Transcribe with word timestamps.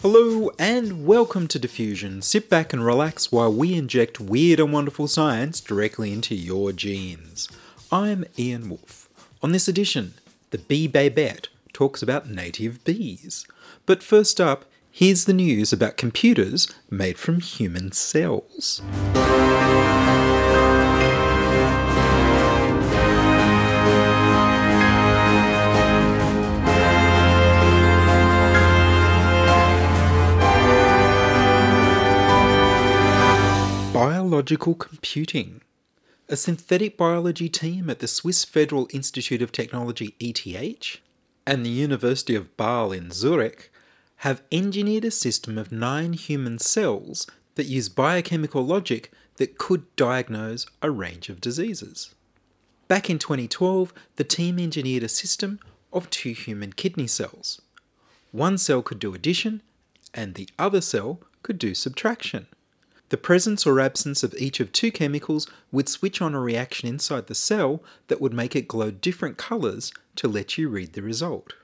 Hello 0.00 0.52
and 0.60 1.06
welcome 1.06 1.48
to 1.48 1.58
Diffusion. 1.58 2.22
Sit 2.22 2.48
back 2.48 2.72
and 2.72 2.86
relax 2.86 3.32
while 3.32 3.52
we 3.52 3.74
inject 3.74 4.20
weird 4.20 4.60
and 4.60 4.72
wonderful 4.72 5.08
science 5.08 5.60
directly 5.60 6.12
into 6.12 6.36
your 6.36 6.70
genes. 6.70 7.48
I'm 7.90 8.24
Ian 8.38 8.68
Wolfe. 8.68 9.08
On 9.42 9.50
this 9.50 9.66
edition, 9.66 10.14
the 10.50 10.58
Bee 10.58 10.86
Babette 10.86 11.48
talks 11.72 12.00
about 12.00 12.30
native 12.30 12.84
bees. 12.84 13.44
But 13.86 14.04
first 14.04 14.40
up, 14.40 14.66
here's 14.92 15.24
the 15.24 15.32
news 15.32 15.72
about 15.72 15.96
computers 15.96 16.72
made 16.88 17.18
from 17.18 17.40
human 17.40 17.90
cells. 17.90 18.80
Biological 34.38 34.76
computing. 34.76 35.62
A 36.28 36.36
synthetic 36.36 36.96
biology 36.96 37.48
team 37.48 37.90
at 37.90 37.98
the 37.98 38.06
Swiss 38.06 38.44
Federal 38.44 38.86
Institute 38.92 39.42
of 39.42 39.50
Technology 39.50 40.14
ETH 40.20 40.98
and 41.44 41.66
the 41.66 41.70
University 41.70 42.36
of 42.36 42.56
Basel 42.56 42.92
in 42.92 43.10
Zurich 43.10 43.72
have 44.18 44.44
engineered 44.52 45.04
a 45.04 45.10
system 45.10 45.58
of 45.58 45.72
nine 45.72 46.12
human 46.12 46.60
cells 46.60 47.26
that 47.56 47.66
use 47.66 47.88
biochemical 47.88 48.64
logic 48.64 49.10
that 49.38 49.58
could 49.58 49.84
diagnose 49.96 50.66
a 50.82 50.88
range 50.92 51.28
of 51.28 51.40
diseases. 51.40 52.14
Back 52.86 53.10
in 53.10 53.18
2012, 53.18 53.92
the 54.14 54.22
team 54.22 54.60
engineered 54.60 55.02
a 55.02 55.08
system 55.08 55.58
of 55.92 56.10
two 56.10 56.30
human 56.32 56.74
kidney 56.74 57.08
cells. 57.08 57.60
One 58.30 58.56
cell 58.56 58.82
could 58.82 59.00
do 59.00 59.14
addition, 59.14 59.62
and 60.14 60.36
the 60.36 60.48
other 60.60 60.80
cell 60.80 61.18
could 61.42 61.58
do 61.58 61.74
subtraction. 61.74 62.46
The 63.10 63.16
presence 63.16 63.66
or 63.66 63.80
absence 63.80 64.22
of 64.22 64.34
each 64.34 64.60
of 64.60 64.70
two 64.70 64.92
chemicals 64.92 65.48
would 65.72 65.88
switch 65.88 66.20
on 66.20 66.34
a 66.34 66.40
reaction 66.40 66.88
inside 66.88 67.26
the 67.26 67.34
cell 67.34 67.82
that 68.08 68.20
would 68.20 68.34
make 68.34 68.54
it 68.54 68.68
glow 68.68 68.90
different 68.90 69.38
colours 69.38 69.92
to 70.16 70.28
let 70.28 70.58
you 70.58 70.68
read 70.68 70.92
the 70.92 71.02
result. 71.02 71.54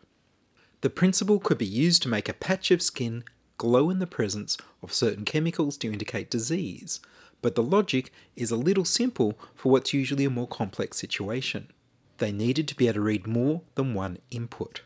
The 0.80 0.90
principle 0.90 1.38
could 1.38 1.58
be 1.58 1.66
used 1.66 2.02
to 2.02 2.08
make 2.08 2.28
a 2.28 2.34
patch 2.34 2.70
of 2.70 2.82
skin 2.82 3.24
glow 3.58 3.90
in 3.90 3.98
the 3.98 4.06
presence 4.06 4.56
of 4.82 4.92
certain 4.92 5.24
chemicals 5.24 5.76
to 5.78 5.92
indicate 5.92 6.30
disease, 6.30 7.00
but 7.42 7.54
the 7.54 7.62
logic 7.62 8.10
is 8.36 8.50
a 8.50 8.56
little 8.56 8.84
simple 8.84 9.38
for 9.54 9.70
what's 9.70 9.92
usually 9.92 10.24
a 10.24 10.30
more 10.30 10.48
complex 10.48 10.96
situation. 10.96 11.70
They 12.18 12.32
needed 12.32 12.68
to 12.68 12.76
be 12.76 12.86
able 12.86 12.94
to 12.94 13.00
read 13.02 13.26
more 13.26 13.62
than 13.74 13.92
one 13.92 14.18
input. 14.30 14.82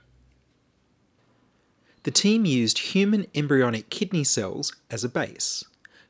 The 2.02 2.10
team 2.10 2.44
used 2.44 2.78
human 2.78 3.26
embryonic 3.34 3.90
kidney 3.90 4.24
cells 4.24 4.74
as 4.90 5.04
a 5.04 5.08
base. 5.08 5.64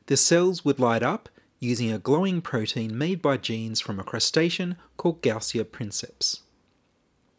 The 0.09 0.17
cells 0.17 0.65
would 0.65 0.79
light 0.79 1.03
up 1.03 1.29
using 1.59 1.91
a 1.91 1.99
glowing 1.99 2.41
protein 2.41 2.97
made 2.97 3.21
by 3.21 3.37
genes 3.37 3.79
from 3.79 3.99
a 3.99 4.03
crustacean 4.03 4.75
called 4.97 5.21
Gaussia 5.21 5.63
princeps. 5.63 6.41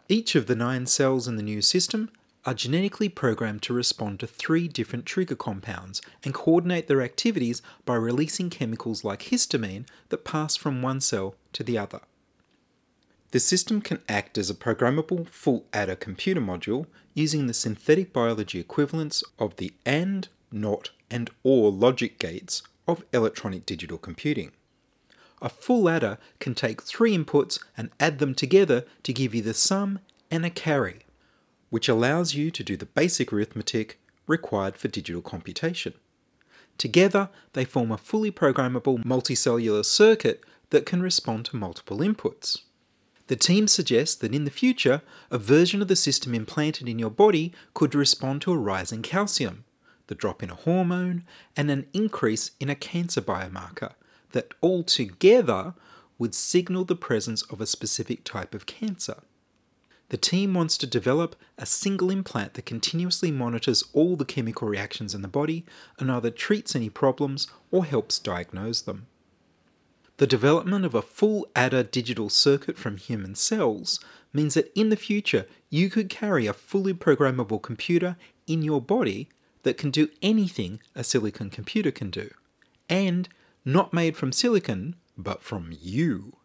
Each 0.09 0.37
of 0.37 0.47
the 0.47 0.55
nine 0.55 0.87
cells 0.87 1.27
in 1.27 1.35
the 1.35 1.43
new 1.43 1.63
system 1.63 2.13
are 2.45 2.55
genetically 2.55 3.09
programmed 3.09 3.63
to 3.63 3.73
respond 3.73 4.21
to 4.21 4.29
three 4.29 4.69
different 4.69 5.05
trigger 5.05 5.35
compounds 5.35 6.01
and 6.23 6.33
coordinate 6.33 6.87
their 6.87 7.03
activities 7.03 7.61
by 7.85 7.97
releasing 7.97 8.51
chemicals 8.51 9.03
like 9.03 9.23
histamine 9.23 9.85
that 10.11 10.25
pass 10.25 10.55
from 10.55 10.81
one 10.81 11.01
cell 11.01 11.35
to 11.55 11.65
the 11.65 11.77
other. 11.77 12.03
The 13.33 13.41
system 13.41 13.81
can 13.81 13.99
act 14.09 14.39
as 14.39 14.49
a 14.49 14.55
programmable 14.55 15.29
full 15.29 15.65
adder 15.73 15.97
computer 15.97 16.41
module 16.41 16.87
using 17.15 17.49
the 17.49 17.55
synthetic 17.55 18.13
biology 18.13 18.61
equivalents 18.61 19.25
of 19.41 19.57
the 19.57 19.73
AND, 19.85 20.29
NOT, 20.53 20.91
and 21.11 21.31
OR 21.43 21.71
logic 21.73 22.19
gates 22.19 22.63
of 22.91 23.05
electronic 23.13 23.67
digital 23.67 23.99
computing. 23.99 24.53
A 25.43 25.49
full 25.49 25.89
adder 25.89 26.19
can 26.39 26.55
take 26.55 26.83
three 26.83 27.17
inputs 27.17 27.59
and 27.77 27.91
add 27.99 28.19
them 28.19 28.35
together 28.35 28.85
to 29.05 29.13
give 29.13 29.35
you 29.35 29.43
the 29.43 29.55
sum 29.55 30.01
and 30.31 30.45
a 30.45 30.51
carry, 30.51 31.01
which 31.71 31.89
allows 31.89 32.35
you 32.35 32.51
to 32.51 32.63
do 32.63 32.77
the 32.77 32.87
basic 32.87 33.33
arithmetic 33.33 33.99
required 34.27 34.77
for 34.77 34.89
digital 34.89 35.23
computation. 35.23 35.95
Together, 36.79 37.31
they 37.53 37.65
form 37.65 37.91
a 37.91 37.99
fully 37.99 38.31
programmable 38.31 39.03
multicellular 39.05 39.85
circuit 39.85 40.45
that 40.71 40.87
can 40.87 41.03
respond 41.03 41.45
to 41.47 41.57
multiple 41.57 41.99
inputs. 41.99 42.63
The 43.27 43.37
team 43.37 43.69
suggests 43.69 44.17
that 44.17 44.35
in 44.35 44.45
the 44.45 44.51
future, 44.51 45.03
a 45.31 45.39
version 45.39 45.83
of 45.83 45.89
the 45.89 45.97
system 45.97 46.35
implanted 46.35 46.89
in 46.89 46.99
your 46.99 47.11
body 47.11 47.53
could 47.75 47.95
respond 47.95 48.43
to 48.43 48.53
a 48.53 48.59
rise 48.59 48.93
in 48.93 49.03
calcium, 49.03 49.65
the 50.11 50.15
drop 50.17 50.43
in 50.43 50.51
a 50.51 50.57
hormone, 50.57 51.23
and 51.57 51.71
an 51.71 51.87
increase 51.95 52.51
in 52.59 52.69
a 52.69 52.75
cancer 52.75 53.23
biomarker 53.23 53.93
that 54.33 54.53
all 54.61 54.83
together 54.83 55.73
would 56.19 56.35
signal 56.35 56.85
the 56.85 56.97
presence 56.97 57.43
of 57.43 57.61
a 57.61 57.67
specific 57.67 58.25
type 58.25 58.53
of 58.53 58.67
cancer. 58.67 59.23
The 60.09 60.17
team 60.17 60.53
wants 60.53 60.77
to 60.79 60.87
develop 60.89 61.37
a 61.57 61.65
single 61.65 62.11
implant 62.11 62.55
that 62.55 62.67
continuously 62.67 63.31
monitors 63.31 63.85
all 63.93 64.17
the 64.17 64.25
chemical 64.25 64.67
reactions 64.67 65.15
in 65.15 65.23
the 65.23 65.29
body 65.29 65.65
and 66.01 66.11
either 66.11 66.33
treats 66.33 66.75
any 66.75 66.91
problems 66.91 67.47
or 67.71 67.85
helps 67.85 68.19
diagnose 68.19 68.81
them. 68.83 69.07
The 70.17 70.27
development 70.27 70.85
of 70.85 70.97
a 70.97 71.03
full 71.03 71.47
adder 71.55 71.85
digital 71.85 72.29
circuit 72.29 72.77
from 72.77 72.97
human 72.97 73.37
cells 73.37 74.01
means 74.33 74.55
that 74.55 74.77
in 74.77 74.89
the 74.89 74.97
future 74.97 75.47
you 75.71 75.89
could 75.89 76.09
carry 76.09 76.49
a 76.49 76.53
fully 76.53 76.95
programmable 76.95 77.63
computer 77.63 78.17
in 78.49 78.63
your 78.63 78.81
body 78.81 79.29
that 79.63 79.79
can 79.79 79.91
do 79.91 80.09
anything 80.23 80.81
a 80.95 81.05
silicon 81.05 81.51
computer 81.51 81.91
can 81.91 82.11
do, 82.11 82.31
and 82.89 83.29
not 83.65 83.93
made 83.93 84.17
from 84.17 84.33
silicon, 84.33 84.97
but 85.17 85.43
from 85.43 85.73
you. 85.81 86.37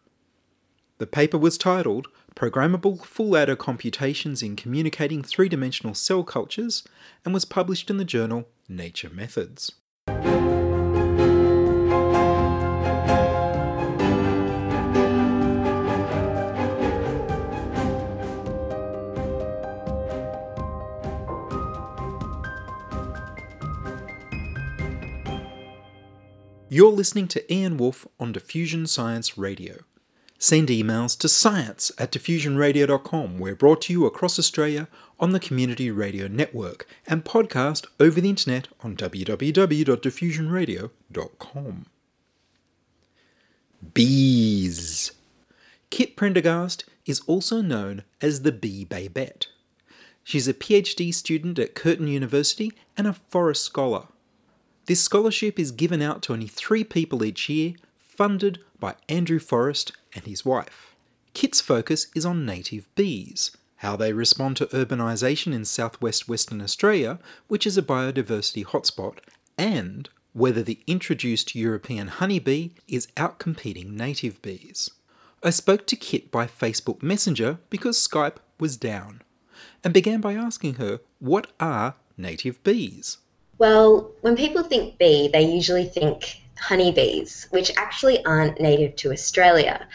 The 0.98 1.06
paper 1.06 1.38
was 1.38 1.58
titled 1.58 2.08
Programmable 2.34 3.04
Full 3.04 3.36
Adder 3.36 3.56
Computations 3.56 4.42
in 4.42 4.56
Communicating 4.56 5.22
Three 5.22 5.48
Dimensional 5.48 5.94
Cell 5.94 6.24
Cultures 6.24 6.84
and 7.24 7.34
was 7.34 7.44
published 7.44 7.90
in 7.90 7.96
the 7.96 8.04
journal 8.04 8.48
Nature 8.68 9.10
Methods. 9.10 9.72
You're 26.76 26.92
listening 26.92 27.28
to 27.28 27.40
Ian 27.50 27.78
Wolfe 27.78 28.06
on 28.20 28.32
Diffusion 28.32 28.86
Science 28.86 29.38
Radio. 29.38 29.78
Send 30.38 30.68
emails 30.68 31.18
to 31.20 31.26
science 31.26 31.90
at 31.96 32.12
diffusionradio.com. 32.12 33.38
We're 33.38 33.54
brought 33.54 33.80
to 33.82 33.94
you 33.94 34.04
across 34.04 34.38
Australia 34.38 34.86
on 35.18 35.32
the 35.32 35.40
Community 35.40 35.90
Radio 35.90 36.28
Network 36.28 36.86
and 37.06 37.24
podcast 37.24 37.86
over 37.98 38.20
the 38.20 38.28
internet 38.28 38.68
on 38.82 38.94
www.diffusionradio.com. 38.94 41.86
Bees. 43.94 45.12
Kit 45.88 46.14
Prendergast 46.14 46.84
is 47.06 47.20
also 47.20 47.62
known 47.62 48.02
as 48.20 48.42
the 48.42 48.52
Bee 48.52 48.84
Babette. 48.84 49.46
She's 50.22 50.46
a 50.46 50.52
PhD 50.52 51.14
student 51.14 51.58
at 51.58 51.74
Curtin 51.74 52.08
University 52.08 52.74
and 52.98 53.06
a 53.06 53.14
Forrest 53.14 53.64
Scholar. 53.64 54.08
This 54.86 55.02
scholarship 55.02 55.58
is 55.58 55.72
given 55.72 56.00
out 56.00 56.22
to 56.22 56.32
only 56.32 56.46
three 56.46 56.84
people 56.84 57.24
each 57.24 57.48
year, 57.48 57.74
funded 57.98 58.60
by 58.78 58.94
Andrew 59.08 59.40
Forrest 59.40 59.90
and 60.14 60.24
his 60.24 60.44
wife. 60.44 60.94
Kit's 61.34 61.60
focus 61.60 62.06
is 62.14 62.24
on 62.24 62.46
native 62.46 62.92
bees, 62.94 63.50
how 63.78 63.96
they 63.96 64.12
respond 64.12 64.56
to 64.58 64.66
urbanisation 64.66 65.52
in 65.52 65.64
southwest 65.64 66.28
Western 66.28 66.62
Australia, 66.62 67.18
which 67.48 67.66
is 67.66 67.76
a 67.76 67.82
biodiversity 67.82 68.64
hotspot, 68.64 69.18
and 69.58 70.08
whether 70.32 70.62
the 70.62 70.78
introduced 70.86 71.56
European 71.56 72.06
honeybee 72.06 72.70
is 72.86 73.08
outcompeting 73.16 73.90
native 73.90 74.40
bees. 74.40 74.90
I 75.42 75.50
spoke 75.50 75.86
to 75.88 75.96
Kit 75.96 76.30
by 76.30 76.46
Facebook 76.46 77.02
Messenger 77.02 77.58
because 77.70 77.98
Skype 78.06 78.36
was 78.60 78.76
down, 78.76 79.22
and 79.82 79.92
began 79.92 80.20
by 80.20 80.34
asking 80.34 80.74
her 80.74 81.00
what 81.18 81.48
are 81.58 81.94
native 82.16 82.62
bees? 82.62 83.18
Well, 83.58 84.10
when 84.20 84.36
people 84.36 84.62
think 84.62 84.98
bee, 84.98 85.28
they 85.28 85.42
usually 85.42 85.86
think 85.86 86.42
honeybees, 86.58 87.46
which 87.50 87.72
actually 87.76 88.24
aren't 88.24 88.60
native 88.60 88.96
to 88.96 89.12
Australia. 89.12 89.86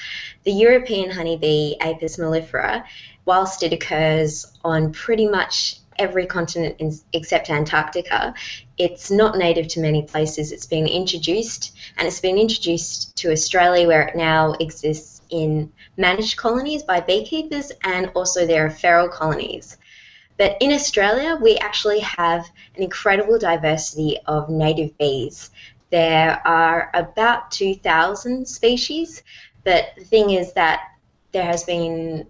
The 0.44 0.52
European 0.52 1.12
honeybee, 1.12 1.76
Apis 1.80 2.18
mellifera, 2.18 2.84
whilst 3.26 3.62
it 3.62 3.74
occurs 3.74 4.52
on 4.64 4.94
pretty 4.94 5.28
much 5.28 5.78
every 6.00 6.26
continent 6.26 6.76
in, 6.80 6.92
except 7.14 7.52
Antarctica, 7.52 8.34
it's 8.80 9.12
not 9.12 9.38
native 9.38 9.68
to 9.70 9.80
many 9.80 10.02
places. 10.02 10.52
It's 10.52 10.66
been 10.66 10.88
introduced, 10.88 11.78
and 11.98 12.08
it's 12.08 12.20
been 12.20 12.40
introduced 12.40 13.16
to 13.18 13.32
Australia 13.32 13.86
where 13.88 14.08
it 14.08 14.16
now 14.16 14.54
exists 14.54 15.22
in 15.30 15.72
managed 15.98 16.38
colonies 16.38 16.82
by 16.82 17.00
beekeepers, 17.00 17.72
and 17.84 18.12
also 18.16 18.48
there 18.48 18.66
are 18.66 18.72
feral 18.72 19.08
colonies. 19.08 19.78
But 20.38 20.58
in 20.60 20.72
Australia, 20.72 21.38
we 21.42 21.58
actually 21.58 22.00
have 22.00 22.50
an 22.76 22.84
incredible 22.84 23.38
diversity 23.38 24.18
of 24.26 24.50
native 24.50 24.98
bees. 24.98 25.52
There 25.90 26.42
are 26.48 26.90
about 26.94 27.52
2,000 27.52 28.48
species, 28.48 29.24
but 29.64 29.90
the 29.98 30.06
thing 30.06 30.32
is 30.32 30.54
that 30.54 30.82
there 31.32 31.46
has 31.46 31.64
been 31.64 32.28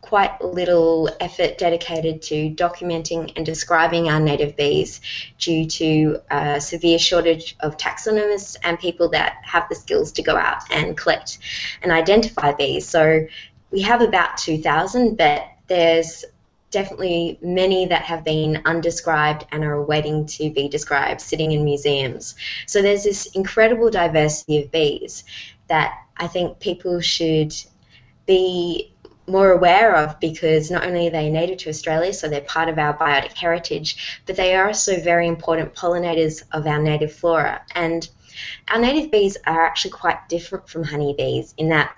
quite 0.00 0.42
little 0.42 1.08
effort 1.20 1.56
dedicated 1.56 2.20
to 2.20 2.50
documenting 2.50 3.32
and 3.36 3.46
describing 3.46 4.08
our 4.08 4.20
native 4.20 4.56
bees 4.56 5.00
due 5.38 5.64
to 5.64 6.20
a 6.30 6.60
severe 6.60 6.98
shortage 6.98 7.56
of 7.60 7.76
taxonomists 7.76 8.56
and 8.64 8.78
people 8.78 9.08
that 9.08 9.36
have 9.42 9.68
the 9.68 9.74
skills 9.74 10.12
to 10.12 10.22
go 10.22 10.36
out 10.36 10.62
and 10.70 10.96
collect 10.98 11.38
and 11.82 11.92
identify 11.92 12.52
bees. 12.52 12.86
So 12.86 13.26
we 13.70 13.80
have 13.82 14.02
about 14.02 14.36
2,000, 14.36 15.16
but 15.16 15.46
there's 15.68 16.24
definitely 16.72 17.38
many 17.42 17.86
that 17.86 18.02
have 18.02 18.24
been 18.24 18.62
undescribed 18.64 19.46
and 19.52 19.62
are 19.62 19.82
waiting 19.82 20.26
to 20.26 20.50
be 20.50 20.68
described 20.68 21.20
sitting 21.20 21.52
in 21.52 21.64
museums. 21.64 22.34
So 22.66 22.82
there's 22.82 23.04
this 23.04 23.26
incredible 23.26 23.90
diversity 23.90 24.62
of 24.62 24.72
bees 24.72 25.22
that 25.68 25.96
I 26.16 26.26
think 26.26 26.58
people 26.58 27.00
should 27.00 27.54
be 28.26 28.92
more 29.28 29.52
aware 29.52 29.94
of 29.94 30.18
because 30.18 30.70
not 30.70 30.84
only 30.84 31.06
are 31.06 31.10
they 31.10 31.30
native 31.30 31.58
to 31.58 31.68
Australia, 31.68 32.12
so 32.12 32.28
they're 32.28 32.40
part 32.40 32.68
of 32.68 32.78
our 32.78 32.96
biotic 32.96 33.34
heritage, 33.34 34.20
but 34.26 34.36
they 34.36 34.54
are 34.54 34.66
also 34.66 35.00
very 35.00 35.28
important 35.28 35.74
pollinators 35.74 36.42
of 36.52 36.66
our 36.66 36.82
native 36.82 37.12
flora. 37.12 37.62
And 37.74 38.08
our 38.68 38.80
native 38.80 39.10
bees 39.10 39.36
are 39.46 39.64
actually 39.64 39.92
quite 39.92 40.28
different 40.28 40.68
from 40.68 40.84
honeybees 40.84 41.54
in 41.56 41.68
that 41.68 41.94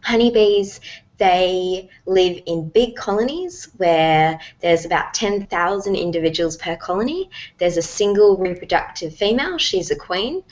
honeybees 0.00 0.80
they 1.18 1.88
live 2.04 2.42
in 2.46 2.68
big 2.68 2.96
colonies 2.96 3.68
where 3.76 4.38
there's 4.60 4.84
about 4.84 5.14
10,000 5.14 5.96
individuals 5.96 6.56
per 6.56 6.76
colony. 6.76 7.30
There's 7.58 7.76
a 7.76 7.82
single 7.82 8.36
reproductive 8.36 9.14
female, 9.14 9.58
she's 9.58 9.90
a 9.90 9.96
queen, 9.96 10.42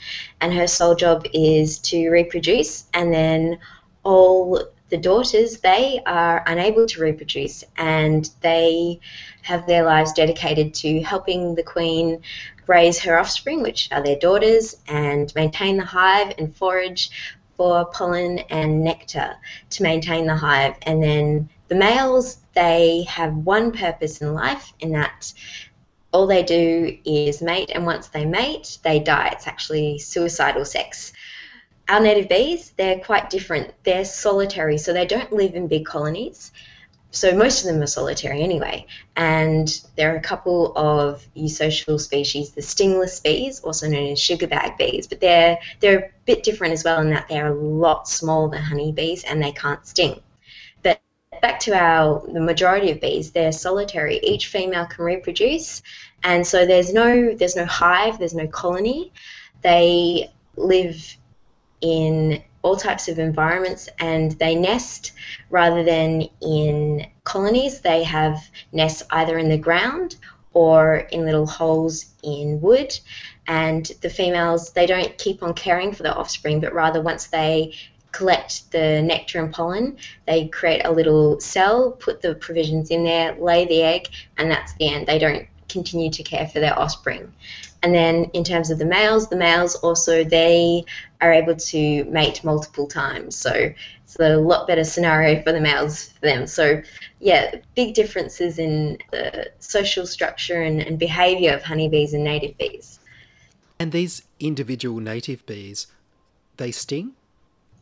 and 0.41 0.53
her 0.53 0.67
sole 0.67 0.95
job 0.95 1.25
is 1.33 1.79
to 1.79 2.09
reproduce, 2.09 2.85
and 2.93 3.13
then 3.13 3.59
all 4.03 4.61
the 4.89 4.97
daughters, 4.97 5.59
they 5.59 5.99
are 6.05 6.43
unable 6.45 6.85
to 6.85 7.01
reproduce 7.01 7.63
and 7.77 8.29
they 8.41 8.99
have 9.41 9.65
their 9.65 9.83
lives 9.83 10.13
dedicated 10.13 10.73
to 10.75 11.01
helping 11.01 11.55
the 11.55 11.63
queen 11.63 12.21
raise 12.67 12.99
her 12.99 13.19
offspring, 13.19 13.61
which 13.61 13.89
are 13.91 14.03
their 14.03 14.17
daughters, 14.17 14.75
and 14.87 15.33
maintain 15.35 15.77
the 15.77 15.83
hive 15.83 16.33
and 16.37 16.55
forage 16.55 17.09
for 17.57 17.85
pollen 17.85 18.39
and 18.49 18.83
nectar 18.83 19.35
to 19.71 19.83
maintain 19.83 20.25
the 20.25 20.35
hive. 20.35 20.75
And 20.83 21.01
then 21.01 21.49
the 21.67 21.75
males, 21.75 22.37
they 22.53 23.03
have 23.03 23.35
one 23.35 23.71
purpose 23.71 24.21
in 24.21 24.33
life, 24.33 24.73
in 24.79 24.91
that 24.91 25.33
all 26.11 26.27
they 26.27 26.43
do 26.43 26.97
is 27.05 27.41
mate, 27.41 27.71
and 27.73 27.85
once 27.85 28.07
they 28.07 28.25
mate, 28.25 28.77
they 28.83 28.99
die. 28.99 29.29
It's 29.33 29.47
actually 29.47 29.99
suicidal 29.99 30.65
sex 30.65 31.11
our 31.89 31.99
native 31.99 32.29
bees, 32.29 32.71
they're 32.77 32.99
quite 32.99 33.29
different. 33.29 33.73
They're 33.83 34.05
solitary, 34.05 34.77
so 34.77 34.93
they 34.93 35.05
don't 35.05 35.31
live 35.31 35.55
in 35.55 35.67
big 35.67 35.85
colonies. 35.85 36.51
So 37.15 37.33
most 37.33 37.61
of 37.61 37.71
them 37.71 37.81
are 37.81 37.87
solitary 37.87 38.41
anyway. 38.41 38.85
And 39.15 39.81
there 39.95 40.13
are 40.13 40.17
a 40.17 40.21
couple 40.21 40.73
of 40.75 41.25
eusocial 41.35 41.97
species, 41.97 42.51
the 42.51 42.61
stingless 42.61 43.21
bees, 43.21 43.61
also 43.61 43.87
known 43.87 44.11
as 44.11 44.19
sugarbag 44.19 44.77
bees, 44.77 45.07
but 45.07 45.21
they're 45.21 45.57
they're 45.79 45.99
a 45.99 46.09
bit 46.25 46.43
different 46.43 46.73
as 46.73 46.83
well 46.83 46.99
in 46.99 47.09
that 47.11 47.29
they're 47.29 47.53
a 47.53 47.55
lot 47.55 48.09
smaller 48.09 48.49
than 48.49 48.61
honeybees 48.61 49.23
and 49.23 49.41
they 49.41 49.53
can't 49.53 49.87
sting. 49.87 50.19
But 50.83 50.99
back 51.41 51.61
to 51.61 51.73
our 51.73 52.21
the 52.27 52.41
majority 52.41 52.91
of 52.91 52.99
bees, 52.99 53.31
they're 53.31 53.53
solitary. 53.53 54.19
Each 54.21 54.47
female 54.47 54.85
can 54.85 55.05
reproduce, 55.05 55.83
and 56.23 56.45
so 56.45 56.65
there's 56.65 56.93
no 56.93 57.33
there's 57.33 57.55
no 57.55 57.65
hive, 57.65 58.19
there's 58.19 58.35
no 58.35 58.47
colony. 58.47 59.13
They 59.61 60.29
live 60.57 61.15
in 61.79 62.43
all 62.65 62.75
types 62.75 63.07
of 63.07 63.19
environments 63.19 63.87
and 63.99 64.31
they 64.39 64.55
nest 64.55 65.11
rather 65.51 65.83
than 65.83 66.27
in 66.41 67.05
colonies. 67.23 67.79
They 67.79 68.01
have 68.03 68.49
nests 68.71 69.03
either 69.11 69.37
in 69.37 69.49
the 69.49 69.57
ground 69.57 70.15
or 70.53 71.07
in 71.11 71.25
little 71.25 71.45
holes 71.45 72.07
in 72.23 72.59
wood. 72.61 72.97
And 73.45 73.85
the 74.01 74.09
females, 74.09 74.71
they 74.71 74.87
don't 74.87 75.15
keep 75.19 75.43
on 75.43 75.53
caring 75.53 75.93
for 75.93 76.01
their 76.01 76.17
offspring, 76.17 76.59
but 76.59 76.73
rather 76.73 77.03
once 77.03 77.27
they 77.27 77.75
collect 78.11 78.71
the 78.71 78.99
nectar 79.03 79.43
and 79.43 79.53
pollen, 79.53 79.97
they 80.25 80.47
create 80.47 80.81
a 80.85 80.91
little 80.91 81.39
cell, 81.39 81.91
put 81.91 82.23
the 82.23 82.33
provisions 82.33 82.89
in 82.89 83.03
there, 83.03 83.35
lay 83.35 83.65
the 83.65 83.83
egg, 83.83 84.07
and 84.37 84.49
that's 84.49 84.73
the 84.79 84.91
end. 84.91 85.05
They 85.05 85.19
don't 85.19 85.45
continue 85.69 86.09
to 86.09 86.23
care 86.23 86.47
for 86.47 86.59
their 86.59 86.77
offspring. 86.79 87.31
And 87.83 87.93
then 87.93 88.31
in 88.33 88.43
terms 88.43 88.71
of 88.71 88.79
the 88.79 88.85
males, 88.85 89.29
the 89.29 89.35
males 89.35 89.75
also 89.75 90.23
they 90.23 90.85
are 91.25 91.33
able 91.33 91.55
to 91.55 92.03
mate 92.05 92.43
multiple 92.43 92.87
times. 92.87 93.35
So 93.35 93.73
it's 94.03 94.17
a 94.19 94.37
lot 94.37 94.67
better 94.67 94.83
scenario 94.83 95.41
for 95.41 95.51
the 95.51 95.59
males 95.59 96.09
for 96.09 96.21
them. 96.21 96.47
So 96.47 96.81
yeah, 97.19 97.55
big 97.75 97.93
differences 97.93 98.59
in 98.59 98.97
the 99.11 99.51
social 99.59 100.05
structure 100.05 100.61
and, 100.61 100.81
and 100.81 100.99
behaviour 100.99 101.53
of 101.53 101.63
honeybees 101.63 102.13
and 102.13 102.23
native 102.23 102.57
bees. 102.57 102.99
And 103.79 103.91
these 103.91 104.23
individual 104.39 104.99
native 104.99 105.45
bees, 105.45 105.87
they 106.57 106.71
sting? 106.71 107.13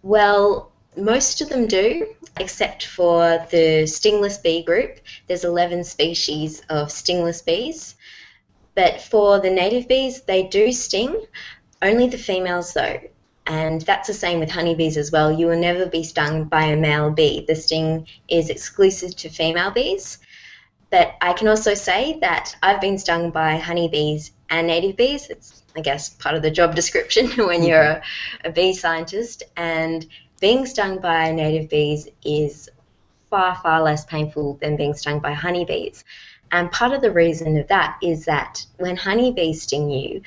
Well, 0.01 0.71
most 0.97 1.41
of 1.41 1.49
them 1.49 1.67
do, 1.67 2.07
except 2.39 2.85
for 2.85 3.45
the 3.51 3.85
stingless 3.85 4.37
bee 4.37 4.63
group. 4.63 4.99
There's 5.27 5.43
11 5.43 5.83
species 5.83 6.61
of 6.69 6.91
stingless 6.91 7.41
bees. 7.41 7.95
But 8.75 9.01
for 9.01 9.39
the 9.39 9.51
native 9.51 9.87
bees, 9.87 10.21
they 10.21 10.43
do 10.43 10.71
sting, 10.71 11.25
only 11.81 12.07
the 12.07 12.17
females 12.17 12.73
though. 12.73 12.99
And 13.45 13.81
that's 13.81 14.07
the 14.07 14.13
same 14.13 14.39
with 14.39 14.49
honeybees 14.49 14.97
as 14.97 15.11
well. 15.11 15.31
You 15.31 15.47
will 15.47 15.59
never 15.59 15.85
be 15.85 16.03
stung 16.03 16.45
by 16.45 16.63
a 16.63 16.77
male 16.77 17.11
bee. 17.11 17.45
The 17.45 17.55
sting 17.55 18.07
is 18.29 18.49
exclusive 18.49 19.15
to 19.17 19.29
female 19.29 19.71
bees. 19.71 20.19
But 20.89 21.15
I 21.21 21.33
can 21.33 21.47
also 21.47 21.73
say 21.73 22.19
that 22.21 22.55
I've 22.61 22.79
been 22.79 22.97
stung 22.97 23.31
by 23.31 23.57
honeybees 23.57 24.31
and 24.49 24.67
native 24.67 24.95
bees. 24.95 25.29
It's, 25.29 25.63
I 25.75 25.81
guess, 25.81 26.09
part 26.09 26.35
of 26.35 26.41
the 26.41 26.51
job 26.51 26.75
description 26.81 27.27
when 27.47 27.63
you're 27.63 27.81
a, 27.81 28.03
a 28.45 28.51
bee 28.51 28.73
scientist. 28.73 29.43
And 29.57 30.05
being 30.39 30.65
stung 30.65 30.99
by 30.99 31.31
native 31.31 31.69
bees 31.69 32.07
is 32.23 32.69
far, 33.29 33.55
far 33.55 33.81
less 33.81 34.05
painful 34.05 34.57
than 34.61 34.77
being 34.77 34.93
stung 34.93 35.19
by 35.19 35.33
honeybees. 35.33 36.05
And 36.51 36.71
part 36.71 36.93
of 36.93 37.01
the 37.01 37.11
reason 37.11 37.57
of 37.57 37.67
that 37.69 37.97
is 38.01 38.25
that 38.25 38.63
when 38.77 38.95
honeybees 38.95 39.63
sting 39.63 39.89
you, 39.89 40.21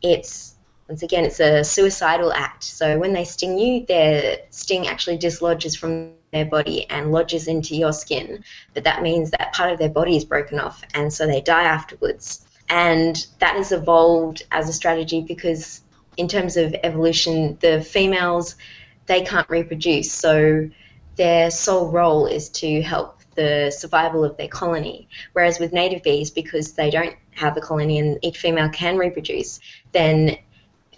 it's 0.00 0.51
once 0.92 1.02
again 1.02 1.24
it's 1.24 1.40
a 1.40 1.64
suicidal 1.64 2.34
act. 2.34 2.62
So 2.62 2.98
when 2.98 3.14
they 3.14 3.24
sting 3.24 3.58
you, 3.58 3.86
their 3.86 4.40
sting 4.50 4.88
actually 4.88 5.16
dislodges 5.16 5.74
from 5.74 6.12
their 6.32 6.44
body 6.44 6.84
and 6.90 7.10
lodges 7.10 7.48
into 7.48 7.74
your 7.74 7.94
skin. 7.94 8.44
But 8.74 8.84
that 8.84 9.00
means 9.00 9.30
that 9.30 9.54
part 9.54 9.72
of 9.72 9.78
their 9.78 9.88
body 9.88 10.18
is 10.18 10.26
broken 10.26 10.60
off, 10.60 10.82
and 10.92 11.10
so 11.10 11.26
they 11.26 11.40
die 11.40 11.62
afterwards. 11.62 12.44
And 12.68 13.26
that 13.38 13.56
has 13.56 13.72
evolved 13.72 14.42
as 14.52 14.68
a 14.68 14.72
strategy 14.74 15.22
because, 15.22 15.80
in 16.18 16.28
terms 16.28 16.58
of 16.58 16.76
evolution, 16.82 17.56
the 17.62 17.80
females 17.80 18.56
they 19.06 19.22
can't 19.22 19.48
reproduce, 19.48 20.12
so 20.12 20.68
their 21.16 21.50
sole 21.50 21.90
role 21.90 22.26
is 22.26 22.50
to 22.50 22.82
help 22.82 23.20
the 23.34 23.74
survival 23.74 24.24
of 24.24 24.36
their 24.36 24.48
colony. 24.48 25.08
Whereas 25.32 25.58
with 25.58 25.72
native 25.72 26.02
bees, 26.02 26.30
because 26.30 26.74
they 26.74 26.90
don't 26.90 27.16
have 27.30 27.56
a 27.56 27.62
colony 27.62 27.98
and 27.98 28.18
each 28.20 28.36
female 28.36 28.68
can 28.68 28.98
reproduce, 28.98 29.58
then 29.92 30.36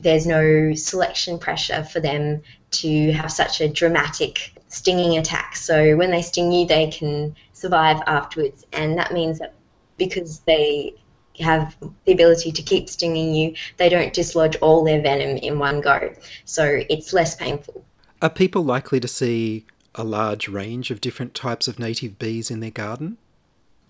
there's 0.01 0.27
no 0.27 0.75
selection 0.75 1.39
pressure 1.39 1.85
for 1.85 2.01
them 2.01 2.43
to 2.73 3.13
have 3.13 3.31
such 3.31 3.61
a 3.61 3.69
dramatic 3.69 4.53
stinging 4.69 5.17
attack. 5.19 5.57
So 5.57 5.97
when 5.97 6.11
they 6.11 6.23
sting 6.23 6.51
you, 6.53 6.67
they 6.67 6.91
can 6.91 7.37
survive 7.53 8.01
afterwards. 8.07 8.65
And 8.73 8.99
that 8.99 9.13
means 9.13 9.39
that 9.39 9.55
because 9.97 10.41
they 10.41 10.95
have 11.41 11.77
the 12.05 12.13
ability 12.13 12.53
to 12.53 12.63
keep 12.63 12.89
stinging 12.89 13.35
you, 13.35 13.55
they 13.77 13.89
don't 13.89 14.13
dislodge 14.13 14.57
all 14.57 14.85
their 14.85 15.01
venom 15.01 15.37
in 15.37 15.59
one 15.59 15.81
go. 15.81 16.13
So 16.45 16.83
it's 16.91 17.13
less 17.13 17.37
painful. 17.37 17.85
Are 18.21 18.31
people 18.31 18.65
likely 18.65 19.01
to 19.01 19.09
see 19.09 19.67
a 19.95 20.05
large 20.05 20.49
range 20.49 20.91
of 20.91 21.01
different 21.01 21.35
types 21.35 21.69
of 21.69 21.79
native 21.79 22.19
bees 22.19 22.51
in 22.51 22.61
their 22.61 22.71
garden? 22.71 23.19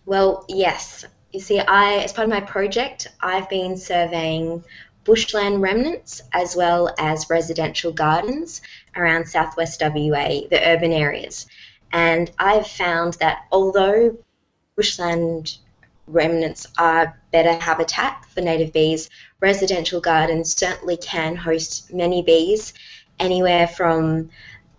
Well, 0.06 0.44
yes. 0.48 1.04
You 1.32 1.40
see, 1.40 1.60
I, 1.60 1.96
as 1.96 2.12
part 2.12 2.24
of 2.24 2.30
my 2.30 2.40
project, 2.40 3.08
I've 3.20 3.48
been 3.48 3.76
surveying 3.76 4.62
bushland 5.04 5.62
remnants 5.62 6.22
as 6.32 6.56
well 6.56 6.94
as 6.98 7.30
residential 7.30 7.92
gardens 7.92 8.62
around 8.96 9.26
southwest 9.26 9.82
WA, 9.82 10.40
the 10.50 10.60
urban 10.64 10.92
areas. 10.92 11.46
And 11.92 12.30
I've 12.38 12.66
found 12.66 13.14
that 13.14 13.44
although 13.52 14.16
bushland 14.76 15.58
remnants 16.06 16.66
are 16.78 17.18
better 17.32 17.54
habitat 17.54 18.24
for 18.26 18.40
native 18.40 18.72
bees, 18.72 19.08
residential 19.40 20.00
gardens 20.00 20.56
certainly 20.56 20.96
can 20.96 21.36
host 21.36 21.92
many 21.92 22.22
bees, 22.22 22.74
anywhere 23.18 23.66
from 23.66 24.30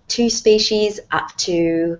two 0.08 0.30
species 0.30 1.00
up 1.12 1.36
to 1.38 2.00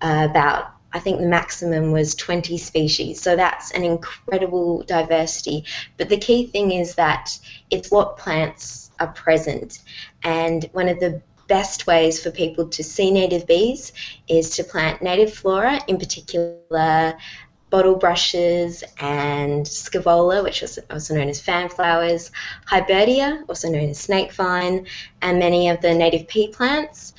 uh, 0.00 0.26
about 0.30 0.72
I 0.92 0.98
think 0.98 1.20
the 1.20 1.26
maximum 1.26 1.92
was 1.92 2.14
20 2.14 2.58
species. 2.58 3.20
So 3.20 3.36
that's 3.36 3.70
an 3.72 3.84
incredible 3.84 4.82
diversity. 4.82 5.64
But 5.96 6.08
the 6.08 6.18
key 6.18 6.46
thing 6.46 6.72
is 6.72 6.94
that 6.96 7.38
it's 7.70 7.90
what 7.90 8.18
plants 8.18 8.90
are 9.00 9.08
present. 9.08 9.80
And 10.22 10.68
one 10.72 10.88
of 10.88 11.00
the 11.00 11.22
best 11.48 11.86
ways 11.86 12.22
for 12.22 12.30
people 12.30 12.68
to 12.68 12.84
see 12.84 13.10
native 13.10 13.46
bees 13.46 13.92
is 14.28 14.50
to 14.56 14.64
plant 14.64 15.02
native 15.02 15.32
flora, 15.32 15.80
in 15.86 15.98
particular 15.98 17.16
bottle 17.72 17.96
brushes 17.96 18.84
and 19.00 19.64
scaevola, 19.64 20.44
which 20.44 20.62
is 20.62 20.78
also 20.90 21.14
known 21.14 21.28
as 21.30 21.40
fanflowers, 21.40 22.30
hibbertia, 22.66 23.42
also 23.48 23.70
known 23.70 23.88
as 23.88 24.06
snakevine, 24.06 24.86
and 25.22 25.38
many 25.38 25.70
of 25.70 25.80
the 25.80 25.94
native 25.94 26.28
pea 26.28 26.48
plants. 26.48 27.14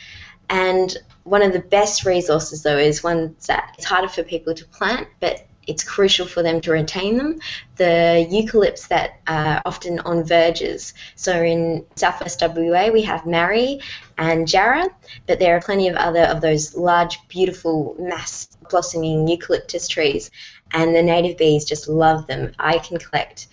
And 0.53 0.95
one 1.23 1.41
of 1.41 1.51
the 1.51 1.59
best 1.59 2.05
resources, 2.05 2.61
though, 2.61 2.77
is 2.77 3.03
one 3.03 3.35
that 3.47 3.73
it's 3.75 3.85
harder 3.85 4.07
for 4.07 4.21
people 4.21 4.53
to 4.53 4.65
plant, 4.65 5.07
but 5.19 5.47
it's 5.65 5.83
crucial 5.83 6.27
for 6.27 6.43
them 6.43 6.61
to 6.61 6.71
retain 6.71 7.17
them. 7.17 7.39
The 7.77 8.27
eucalypts 8.29 8.87
that 8.89 9.19
are 9.25 9.63
often 9.65 9.97
on 10.01 10.23
verges. 10.23 10.93
So 11.15 11.31
in 11.41 11.83
southwest 11.95 12.43
WA, 12.43 12.89
we 12.89 13.01
have 13.01 13.25
Marri 13.25 13.79
and 14.19 14.47
Jarrah, 14.47 14.89
but 15.25 15.39
there 15.39 15.57
are 15.57 15.61
plenty 15.61 15.87
of 15.87 15.95
other 15.95 16.25
of 16.25 16.39
those 16.39 16.77
large, 16.77 17.17
beautiful, 17.29 17.95
mass 17.97 18.47
blossoming 18.69 19.27
eucalyptus 19.27 19.87
trees, 19.87 20.29
and 20.71 20.95
the 20.95 21.01
native 21.01 21.35
bees 21.35 21.65
just 21.65 21.87
love 21.87 22.27
them. 22.27 22.51
I 22.59 22.77
can 22.77 22.99
collect, 22.99 23.47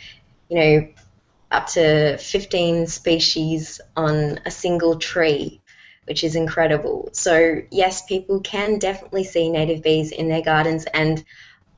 you 0.51 0.59
know, 0.59 0.89
up 1.51 1.67
to 1.69 2.19
15 2.19 2.89
species 2.89 3.81
on 3.97 4.39
a 4.45 4.51
single 4.51 4.99
tree 4.99 5.63
which 6.11 6.25
is 6.25 6.35
incredible. 6.35 7.09
So, 7.13 7.63
yes, 7.71 8.05
people 8.05 8.41
can 8.41 8.81
definitely 8.81 9.23
see 9.23 9.49
native 9.49 9.81
bees 9.81 10.11
in 10.11 10.29
their 10.29 10.43
gardens, 10.43 10.85
and 10.87 11.25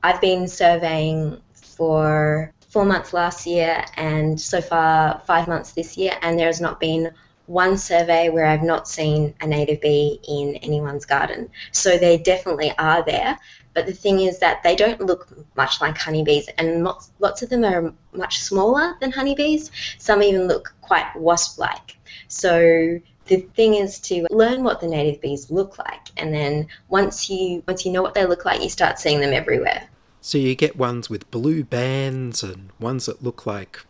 I've 0.01 0.19
been 0.21 0.47
surveying 0.47 1.39
for 1.53 2.51
four 2.67 2.83
months 2.83 3.13
last 3.13 3.45
year 3.45 3.85
and 3.95 4.41
so 4.41 4.59
far 4.59 5.21
five 5.27 5.47
months 5.47 5.73
this 5.73 5.95
year, 5.97 6.13
and 6.23 6.39
there 6.39 6.47
has 6.47 6.59
not 6.59 6.79
been 6.79 7.11
one 7.45 7.77
survey 7.77 8.29
where 8.29 8.47
I've 8.47 8.63
not 8.63 8.87
seen 8.87 9.35
a 9.41 9.45
native 9.45 9.79
bee 9.81 10.19
in 10.27 10.55
anyone's 10.63 11.05
garden. 11.05 11.47
So 11.71 11.99
they 11.99 12.17
definitely 12.17 12.73
are 12.79 13.05
there. 13.05 13.37
But 13.75 13.85
the 13.85 13.93
thing 13.93 14.21
is 14.21 14.39
that 14.39 14.63
they 14.63 14.75
don't 14.75 14.99
look 15.01 15.27
much 15.55 15.79
like 15.79 15.95
honeybees, 15.95 16.49
and 16.57 16.83
lots, 16.83 17.11
lots 17.19 17.43
of 17.43 17.49
them 17.49 17.63
are 17.63 17.93
much 18.13 18.39
smaller 18.39 18.95
than 18.99 19.11
honeybees. 19.11 19.69
Some 19.99 20.23
even 20.23 20.47
look 20.47 20.73
quite 20.81 21.15
wasp 21.15 21.59
like. 21.59 21.97
So 22.29 22.99
the 23.25 23.37
thing 23.55 23.75
is 23.75 23.99
to 23.99 24.27
learn 24.29 24.63
what 24.63 24.81
the 24.81 24.87
native 24.87 25.21
bees 25.21 25.49
look 25.49 25.77
like 25.77 26.07
and 26.17 26.33
then 26.33 26.67
once 26.89 27.29
you 27.29 27.63
once 27.67 27.85
you 27.85 27.91
know 27.91 28.01
what 28.01 28.13
they 28.13 28.25
look 28.25 28.45
like 28.45 28.61
you 28.61 28.69
start 28.69 28.99
seeing 28.99 29.21
them 29.21 29.33
everywhere. 29.33 29.87
So 30.21 30.37
you 30.37 30.55
get 30.55 30.77
ones 30.77 31.09
with 31.09 31.29
blue 31.31 31.63
bands 31.63 32.43
and 32.43 32.69
ones 32.79 33.07
that 33.07 33.23
look 33.23 33.45
like 33.45 33.85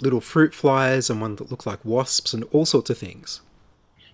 little 0.00 0.20
fruit 0.20 0.54
flies 0.54 1.10
and 1.10 1.20
ones 1.20 1.38
that 1.38 1.50
look 1.50 1.66
like 1.66 1.84
wasps 1.84 2.34
and 2.34 2.44
all 2.52 2.66
sorts 2.66 2.90
of 2.90 2.98
things. 2.98 3.40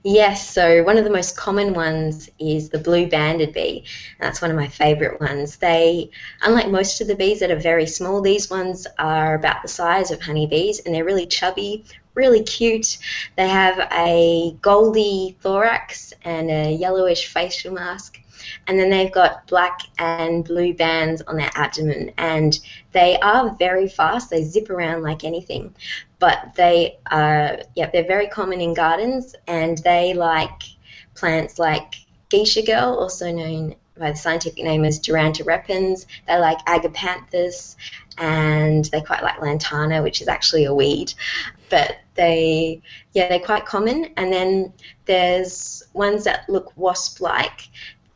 yes 0.05 0.49
so 0.49 0.83
one 0.85 0.99
of 0.99 1.05
the 1.05 1.11
most 1.11 1.37
common 1.37 1.73
ones 1.75 2.31
is 2.39 2.69
the 2.69 2.79
blue 2.79 3.09
banded 3.09 3.53
bee. 3.53 3.85
That's 4.21 4.43
one 4.43 4.51
of 4.51 4.57
my 4.57 4.69
favorite 4.69 5.21
ones. 5.21 5.57
They 5.57 6.11
unlike 6.43 6.69
most 6.69 7.01
of 7.01 7.09
the 7.09 7.17
bees 7.17 7.41
that 7.41 7.51
are 7.51 7.61
very 7.61 7.87
small 7.87 8.21
these 8.21 8.51
ones 8.51 8.87
are 8.99 9.35
about 9.35 9.63
the 9.63 9.69
size 9.69 10.11
of 10.11 10.21
honeybees 10.21 10.81
and 10.81 10.95
they're 10.95 11.05
really 11.05 11.27
chubby 11.27 11.85
really 12.19 12.43
cute. 12.43 12.99
They 13.37 13.49
have 13.49 13.79
a 13.93 14.55
goldy 14.61 15.37
thorax 15.41 16.13
and 16.23 16.51
a 16.51 16.73
yellowish 16.73 17.33
facial 17.33 17.73
mask. 17.73 18.21
And 18.67 18.79
then 18.79 18.91
they've 18.91 19.13
got 19.13 19.47
black 19.47 19.81
and 19.99 20.45
blue 20.45 20.75
bands 20.75 21.23
on 21.23 21.37
their 21.37 21.51
abdomen. 21.55 22.13
And 22.19 22.59
they 22.93 23.19
are 23.21 23.57
very 23.57 23.89
fast. 23.89 24.31
They 24.31 24.43
zip 24.43 24.69
around 24.69 25.03
like 25.03 25.25
anything. 25.25 25.75
But 26.19 26.55
they 26.57 26.99
are, 27.11 27.61
yeah, 27.77 27.89
they're 27.91 28.07
very 28.07 28.29
common 28.29 28.61
in 28.61 28.75
gardens 28.75 29.35
and 29.47 29.79
they 29.79 30.15
like 30.15 30.61
plants 31.15 31.59
like 31.59 31.95
geisha 32.31 32.63
girl, 32.63 32.97
also 32.99 33.33
known 33.33 33.75
by 33.99 34.11
the 34.11 34.17
scientific 34.17 34.63
name 34.63 34.85
as 34.85 35.01
Duranta 35.01 35.45
repens. 35.45 36.07
They 36.27 36.39
like 36.39 36.59
agapanthus 36.67 37.77
and 38.19 38.85
they 38.87 39.01
quite 39.01 39.23
like 39.23 39.41
lantana, 39.41 40.03
which 40.03 40.21
is 40.21 40.29
actually 40.29 40.65
a 40.65 40.75
weed. 40.75 41.13
But 41.71 41.97
they, 42.19 42.83
yeah, 43.15 43.29
they're 43.31 43.41
quite 43.41 43.65
common. 43.65 44.13
And 44.19 44.31
then 44.31 44.75
there's 45.07 45.83
ones 45.95 46.25
that 46.25 46.47
look 46.51 46.77
wasp-like. 46.77 47.71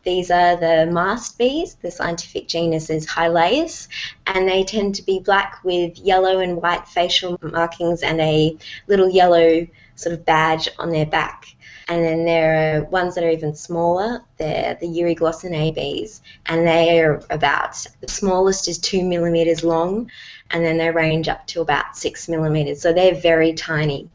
These 0.05 0.31
are 0.31 0.57
the 0.57 0.91
mast 0.93 1.39
bees. 1.39 1.77
The 1.81 1.91
scientific 1.91 2.49
genus 2.49 2.91
is 2.91 3.07
Hylaeus, 3.07 3.87
and 4.27 4.49
they 4.49 4.65
tend 4.65 4.97
to 4.97 5.03
be 5.05 5.21
black 5.21 5.61
with 5.65 5.97
yellow 5.97 6.41
and 6.41 6.61
white 6.61 6.89
facial 6.89 7.39
markings 7.41 8.03
and 8.03 8.21
a 8.21 8.57
little 8.89 9.09
yellow 9.09 9.67
sort 9.95 10.15
of 10.15 10.25
badge 10.25 10.69
on 10.79 10.91
their 10.91 11.07
back. 11.07 11.47
And 11.93 12.03
then 12.03 12.25
there 12.25 12.79
are 12.79 12.85
ones 12.85 13.15
that 13.15 13.23
are 13.23 13.29
even 13.29 13.55
smaller. 13.55 14.23
They're 14.39 14.79
the 14.81 14.87
Euryglossinae 14.87 15.75
bees, 15.75 16.23
and 16.47 16.67
they 16.67 16.99
are 17.01 17.23
about 17.29 17.87
the 18.01 18.09
smallest 18.09 18.67
is 18.67 18.79
two 18.79 19.05
millimeters 19.05 19.63
long, 19.63 20.11
and 20.53 20.65
then 20.65 20.79
they 20.79 20.91
range 20.91 21.29
up 21.29 21.47
to 21.49 21.61
about 21.61 21.95
six 21.95 22.31
millimeters. 22.31 22.81
So 22.81 22.95
they're 22.95 23.15
very 23.15 23.53
tiny. 23.53 24.09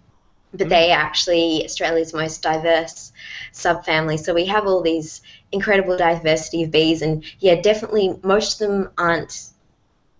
But 0.55 0.65
mm. 0.65 0.69
they 0.69 0.91
are 0.91 0.99
actually 0.99 1.63
Australia's 1.65 2.15
most 2.15 2.41
diverse 2.41 3.11
subfamily. 3.53 4.17
So 4.17 4.33
we 4.33 4.47
have 4.47 4.65
all 4.65 4.81
these 4.81 5.21
incredible 5.51 5.97
diversity 5.97 6.63
of 6.63 6.71
bees, 6.71 7.03
and 7.03 7.23
yeah, 7.37 7.61
definitely 7.61 8.19
most 8.23 8.59
of 8.59 8.69
them 8.69 8.89
aren't 8.97 9.49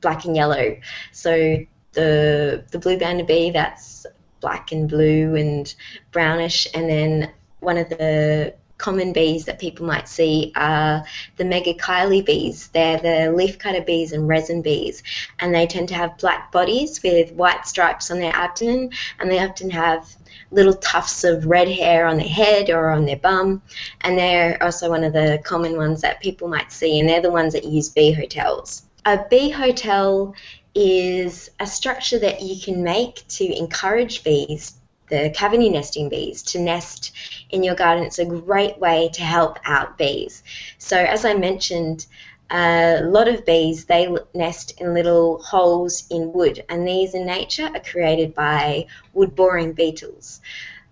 black 0.01 0.25
and 0.25 0.35
yellow. 0.35 0.77
So 1.11 1.65
the 1.93 2.63
the 2.69 2.77
blue 2.77 2.99
banded 2.99 3.25
bee 3.25 3.49
that's 3.49 4.05
black 4.41 4.71
and 4.71 4.87
blue 4.87 5.33
and 5.33 5.73
brownish, 6.11 6.67
and 6.75 6.87
then 6.87 7.31
one 7.59 7.77
of 7.77 7.89
the 7.89 8.53
common 8.77 9.11
bees 9.11 9.45
that 9.45 9.59
people 9.59 9.85
might 9.85 10.07
see 10.07 10.51
are 10.55 11.03
the 11.37 11.43
megachile 11.43 12.25
bees. 12.25 12.67
They're 12.69 12.97
the 12.99 13.33
leafcutter 13.35 13.85
bees 13.85 14.13
and 14.13 14.27
resin 14.27 14.61
bees, 14.61 15.03
and 15.39 15.53
they 15.53 15.65
tend 15.65 15.89
to 15.89 15.95
have 15.95 16.17
black 16.17 16.51
bodies 16.51 17.01
with 17.03 17.31
white 17.33 17.65
stripes 17.65 18.11
on 18.11 18.19
their 18.19 18.35
abdomen, 18.35 18.91
and 19.19 19.29
they 19.29 19.39
often 19.39 19.69
have 19.71 20.07
little 20.51 20.75
tufts 20.75 21.23
of 21.23 21.45
red 21.45 21.67
hair 21.67 22.05
on 22.05 22.17
their 22.17 22.27
head 22.27 22.69
or 22.69 22.89
on 22.89 23.05
their 23.05 23.17
bum, 23.17 23.61
and 24.01 24.17
they're 24.17 24.61
also 24.63 24.89
one 24.89 25.03
of 25.03 25.13
the 25.13 25.41
common 25.43 25.75
ones 25.75 26.01
that 26.01 26.21
people 26.21 26.47
might 26.47 26.71
see, 26.71 26.99
and 26.99 27.09
they're 27.09 27.21
the 27.21 27.31
ones 27.31 27.53
that 27.53 27.65
use 27.65 27.89
bee 27.89 28.11
hotels. 28.11 28.83
A 29.05 29.19
bee 29.29 29.49
hotel 29.49 30.35
is 30.75 31.49
a 31.59 31.65
structure 31.65 32.19
that 32.19 32.41
you 32.41 32.61
can 32.61 32.83
make 32.83 33.27
to 33.29 33.57
encourage 33.57 34.23
bees 34.23 34.75
the 35.09 35.31
cavity 35.35 35.69
nesting 35.69 36.09
bees 36.09 36.43
to 36.43 36.59
nest 36.59 37.11
in 37.49 37.63
your 37.63 37.75
garden. 37.75 38.05
It's 38.05 38.19
a 38.19 38.25
great 38.25 38.77
way 38.79 39.09
to 39.13 39.21
help 39.21 39.59
out 39.65 39.97
bees. 39.97 40.43
So, 40.77 40.97
as 40.97 41.25
I 41.25 41.33
mentioned, 41.33 42.05
a 42.49 43.01
lot 43.03 43.27
of 43.27 43.45
bees 43.45 43.85
they 43.85 44.07
nest 44.33 44.79
in 44.79 44.93
little 44.93 45.41
holes 45.43 46.05
in 46.09 46.31
wood, 46.31 46.63
and 46.69 46.87
these 46.87 47.13
in 47.13 47.25
nature 47.25 47.69
are 47.73 47.79
created 47.79 48.33
by 48.33 48.85
wood 49.13 49.35
boring 49.35 49.73
beetles. 49.73 50.39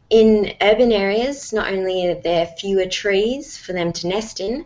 In 0.09 0.53
urban 0.61 0.91
areas, 0.91 1.51
not 1.51 1.71
only 1.71 2.07
are 2.07 2.21
there 2.21 2.45
fewer 2.45 2.85
trees 2.85 3.57
for 3.57 3.73
them 3.73 3.91
to 3.93 4.07
nest 4.07 4.39
in, 4.39 4.65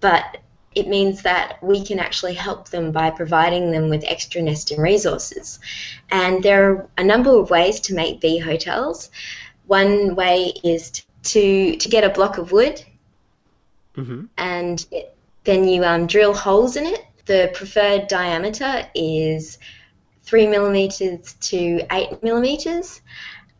but 0.00 0.38
it 0.78 0.88
means 0.88 1.22
that 1.22 1.62
we 1.62 1.84
can 1.84 1.98
actually 1.98 2.34
help 2.34 2.68
them 2.68 2.92
by 2.92 3.10
providing 3.10 3.70
them 3.70 3.88
with 3.88 4.04
extra 4.04 4.40
nesting 4.40 4.80
resources. 4.80 5.58
And 6.10 6.42
there 6.42 6.70
are 6.70 6.88
a 6.96 7.04
number 7.04 7.30
of 7.38 7.50
ways 7.50 7.80
to 7.80 7.94
make 7.94 8.20
bee 8.20 8.38
hotels. 8.38 9.10
One 9.66 10.14
way 10.14 10.52
is 10.64 11.04
to, 11.24 11.76
to 11.76 11.88
get 11.88 12.04
a 12.04 12.10
block 12.10 12.38
of 12.38 12.52
wood 12.52 12.84
Mm-hmm. 13.98 14.26
and 14.36 14.86
it, 14.92 15.16
then 15.42 15.66
you 15.66 15.82
um, 15.82 16.06
drill 16.06 16.32
holes 16.32 16.76
in 16.76 16.86
it. 16.86 17.04
The 17.26 17.50
preferred 17.52 18.06
diameter 18.06 18.88
is 18.94 19.58
three 20.22 20.46
millimeters 20.46 21.34
to 21.34 21.80
eight 21.90 22.22
millimeters, 22.22 23.00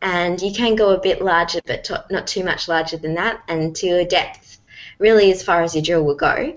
and 0.01 0.41
you 0.41 0.53
can 0.53 0.77
go 0.77 0.91
a 0.91 1.01
bit 1.01 1.21
larger, 1.21 1.61
but 1.67 1.83
to, 1.85 2.05
not 2.11 2.29
too 2.29 2.45
much 2.45 2.69
larger 2.69 2.99
than 2.99 3.15
that, 3.15 3.43
and 3.49 3.75
to 3.77 3.89
a 3.99 4.05
depth 4.05 4.61
really 4.99 5.33
as 5.33 5.43
far 5.43 5.63
as 5.63 5.75
your 5.75 5.83
drill 5.83 6.05
will 6.05 6.15
go. 6.15 6.55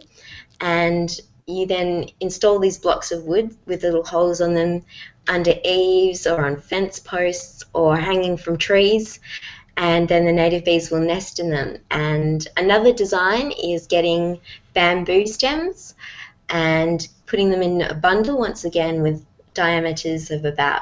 And 0.62 1.20
you 1.48 1.66
then 1.66 2.08
install 2.20 2.60
these 2.60 2.78
blocks 2.78 3.12
of 3.12 3.24
wood 3.24 3.56
with 3.66 3.84
little 3.84 4.04
holes 4.04 4.40
on 4.40 4.54
them 4.54 4.84
under 5.28 5.54
eaves 5.66 6.26
or 6.26 6.46
on 6.46 6.62
fence 6.62 7.00
posts 7.00 7.64
or 7.74 7.98
hanging 7.98 8.38
from 8.38 8.58
trees 8.58 9.20
and 9.78 10.08
then 10.08 10.26
the 10.26 10.32
native 10.32 10.64
bees 10.64 10.92
will 10.92 11.00
nest 11.00 11.40
in 11.40 11.50
them. 11.50 11.78
And 11.90 12.48
another 12.58 12.94
design 12.94 13.52
is 13.52 13.88
getting 13.88 14.40
bamboo 14.74 15.26
stems 15.26 15.96
and 16.50 17.08
putting 17.26 17.50
them 17.50 17.62
in 17.62 17.82
a 17.82 17.94
bundle 17.94 18.38
once 18.38 18.66
again 18.66 19.02
with 19.02 19.26
diameters 19.54 20.32
of 20.32 20.46
about 20.46 20.82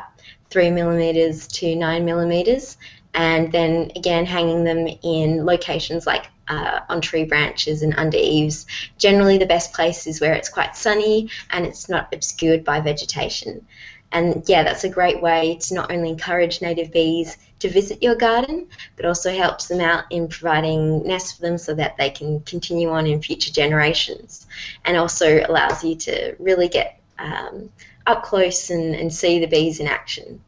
three 0.50 0.72
millimeters 0.72 1.48
to 1.48 1.76
nine 1.76 2.06
millimeters, 2.06 2.78
and 3.14 3.52
then 3.52 3.92
again 3.96 4.26
hanging 4.26 4.64
them 4.64 4.88
in 5.04 5.46
locations 5.46 6.08
like 6.08 6.26
uh, 6.50 6.82
on 6.90 7.00
tree 7.00 7.24
branches 7.24 7.82
and 7.82 7.94
under 7.98 8.18
eaves. 8.18 8.66
Generally, 8.98 9.38
the 9.38 9.46
best 9.46 9.74
place 9.74 10.08
is 10.08 10.20
where 10.20 10.34
it's 10.34 10.50
quite 10.50 10.76
sunny 10.76 11.30
and 11.52 11.66
it's 11.66 11.88
not 11.88 12.14
obscured 12.14 12.64
by 12.64 12.80
vegetation. 12.80 13.66
And 14.12 14.44
yeah, 14.48 14.64
that's 14.64 14.84
a 14.84 14.90
great 14.90 15.22
way 15.22 15.60
to 15.62 15.74
not 15.76 15.92
only 15.92 16.10
encourage 16.10 16.62
native 16.62 16.92
bees 16.92 17.38
to 17.60 17.70
visit 17.70 18.02
your 18.02 18.16
garden, 18.16 18.68
but 18.96 19.06
also 19.06 19.32
helps 19.32 19.68
them 19.68 19.82
out 19.82 20.06
in 20.10 20.28
providing 20.28 21.06
nests 21.06 21.34
for 21.34 21.44
them 21.44 21.58
so 21.58 21.76
that 21.76 21.96
they 21.98 22.10
can 22.10 22.40
continue 22.42 22.90
on 22.90 23.06
in 23.06 23.22
future 23.22 23.52
generations. 23.52 24.48
And 24.86 24.98
also 24.98 25.46
allows 25.48 25.84
you 25.84 25.96
to 25.96 26.36
really 26.40 26.68
get 26.68 27.00
um, 27.20 27.70
up 28.08 28.24
close 28.24 28.72
and, 28.72 28.96
and 28.96 29.14
see 29.14 29.40
the 29.40 29.46
bees 29.46 29.80
in 29.80 29.88
action. 29.88 30.42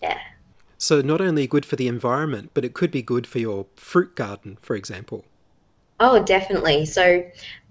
Yeah. 0.00 0.20
So, 0.84 1.00
not 1.00 1.22
only 1.22 1.46
good 1.46 1.64
for 1.64 1.76
the 1.76 1.88
environment, 1.88 2.50
but 2.52 2.62
it 2.62 2.74
could 2.74 2.90
be 2.90 3.00
good 3.00 3.26
for 3.26 3.38
your 3.38 3.64
fruit 3.74 4.14
garden, 4.14 4.58
for 4.60 4.76
example. 4.76 5.24
Oh, 5.98 6.22
definitely. 6.22 6.84
So, 6.84 7.24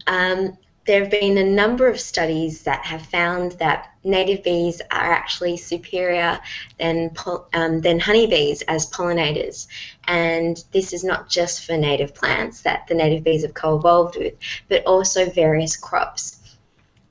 um, 0.07 0.57
there 0.87 1.01
have 1.01 1.11
been 1.11 1.37
a 1.37 1.43
number 1.43 1.85
of 1.87 1.99
studies 1.99 2.63
that 2.63 2.83
have 2.83 3.05
found 3.05 3.51
that 3.53 3.91
native 4.03 4.43
bees 4.43 4.81
are 4.89 5.11
actually 5.13 5.57
superior 5.57 6.39
than 6.79 7.11
um, 7.53 7.81
than 7.81 7.99
honeybees 7.99 8.63
as 8.63 8.89
pollinators, 8.89 9.67
and 10.07 10.63
this 10.71 10.91
is 10.91 11.03
not 11.03 11.29
just 11.29 11.67
for 11.67 11.77
native 11.77 12.15
plants 12.15 12.61
that 12.61 12.87
the 12.87 12.95
native 12.95 13.23
bees 13.23 13.43
have 13.43 13.53
co-evolved 13.53 14.17
with, 14.17 14.33
but 14.69 14.83
also 14.85 15.29
various 15.29 15.77
crops. 15.77 16.39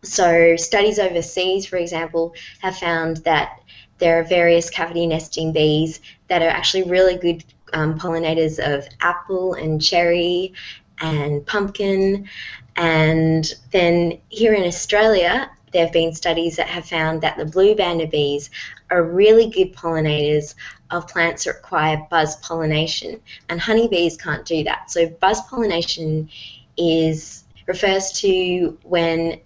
So 0.02 0.56
studies 0.56 0.98
overseas, 0.98 1.64
for 1.64 1.76
example, 1.76 2.34
have 2.60 2.76
found 2.76 3.18
that 3.18 3.60
there 4.02 4.18
are 4.18 4.24
various 4.24 4.68
cavity 4.68 5.06
nesting 5.06 5.52
bees 5.52 6.00
that 6.28 6.42
are 6.42 6.48
actually 6.48 6.82
really 6.82 7.16
good 7.16 7.44
um, 7.72 7.98
pollinators 7.98 8.58
of 8.58 8.86
apple 9.00 9.54
and 9.54 9.82
cherry 9.82 10.52
and 11.00 11.46
pumpkin 11.46 12.28
and 12.76 13.54
then 13.70 14.18
here 14.28 14.54
in 14.54 14.64
Australia, 14.64 15.50
there 15.72 15.84
have 15.84 15.92
been 15.92 16.14
studies 16.14 16.56
that 16.56 16.68
have 16.68 16.86
found 16.86 17.20
that 17.22 17.36
the 17.36 17.44
blue 17.44 17.74
banded 17.74 18.10
bees 18.10 18.50
are 18.90 19.02
really 19.02 19.48
good 19.48 19.74
pollinators 19.74 20.54
of 20.90 21.08
plants 21.08 21.44
that 21.44 21.54
require 21.54 22.06
buzz 22.10 22.36
pollination, 22.36 23.20
and 23.48 23.60
honeybees 23.60 24.16
can't 24.16 24.44
do 24.44 24.64
that. 24.64 24.90
So 24.90 25.08
buzz 25.08 25.40
pollination 25.42 26.28
is 26.76 27.44
refers 27.66 28.12
to 28.20 28.78
when 28.82 29.40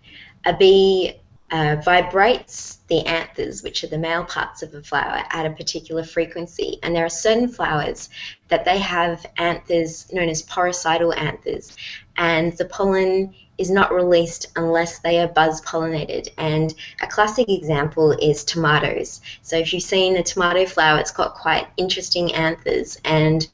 a 0.44 0.56
bee 0.56 1.20
uh, 1.50 1.76
vibrates 1.84 2.78
the 2.88 3.04
anthers, 3.06 3.62
which 3.62 3.84
are 3.84 3.88
the 3.88 3.98
male 3.98 4.24
parts 4.24 4.62
of 4.62 4.74
a 4.74 4.82
flower, 4.82 5.22
at 5.30 5.46
a 5.46 5.50
particular 5.50 6.02
frequency. 6.02 6.78
And 6.82 6.94
there 6.94 7.04
are 7.04 7.10
certain 7.10 7.48
flowers 7.48 8.08
that 8.48 8.64
they 8.64 8.78
have 8.78 9.24
anthers 9.38 10.12
known 10.12 10.28
as 10.28 10.42
poricidal 10.42 11.16
anthers, 11.16 11.76
and 12.16 12.56
the 12.56 12.64
pollen 12.64 13.34
is 13.58 13.70
not 13.70 13.94
released 13.94 14.46
unless 14.56 14.98
they 14.98 15.18
are 15.18 15.28
buzz 15.28 15.62
pollinated. 15.62 16.28
And 16.36 16.74
a 17.00 17.06
classic 17.06 17.48
example 17.48 18.12
is 18.12 18.44
tomatoes. 18.44 19.20
So 19.42 19.56
if 19.56 19.72
you've 19.72 19.82
seen 19.82 20.16
a 20.16 20.22
tomato 20.22 20.66
flower, 20.66 20.98
it's 20.98 21.10
got 21.10 21.34
quite 21.34 21.68
interesting 21.76 22.34
anthers 22.34 22.98
and 23.04 23.48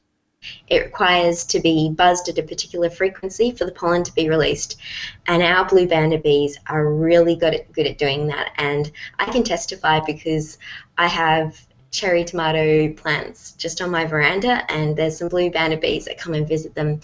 it 0.67 0.83
requires 0.83 1.45
to 1.45 1.59
be 1.59 1.89
buzzed 1.89 2.29
at 2.29 2.37
a 2.37 2.43
particular 2.43 2.89
frequency 2.89 3.51
for 3.51 3.65
the 3.65 3.71
pollen 3.71 4.03
to 4.03 4.13
be 4.13 4.29
released. 4.29 4.79
And 5.27 5.41
our 5.43 5.65
blue 5.65 5.87
banded 5.87 6.23
bees 6.23 6.57
are 6.67 6.93
really 6.93 7.35
good 7.35 7.53
at, 7.53 7.71
good 7.71 7.87
at 7.87 7.97
doing 7.97 8.27
that. 8.27 8.51
And 8.57 8.91
I 9.19 9.25
can 9.25 9.43
testify 9.43 9.99
because 9.99 10.57
I 10.97 11.07
have 11.07 11.65
cherry 11.93 12.23
tomato 12.25 12.91
plants 12.93 13.53
just 13.53 13.79
on 13.79 13.91
my 13.91 14.03
veranda, 14.03 14.69
and 14.69 14.97
there's 14.97 15.19
some 15.19 15.29
blue 15.29 15.51
banded 15.51 15.79
bees 15.79 16.05
that 16.05 16.17
come 16.17 16.33
and 16.33 16.47
visit 16.47 16.73
them. 16.73 16.99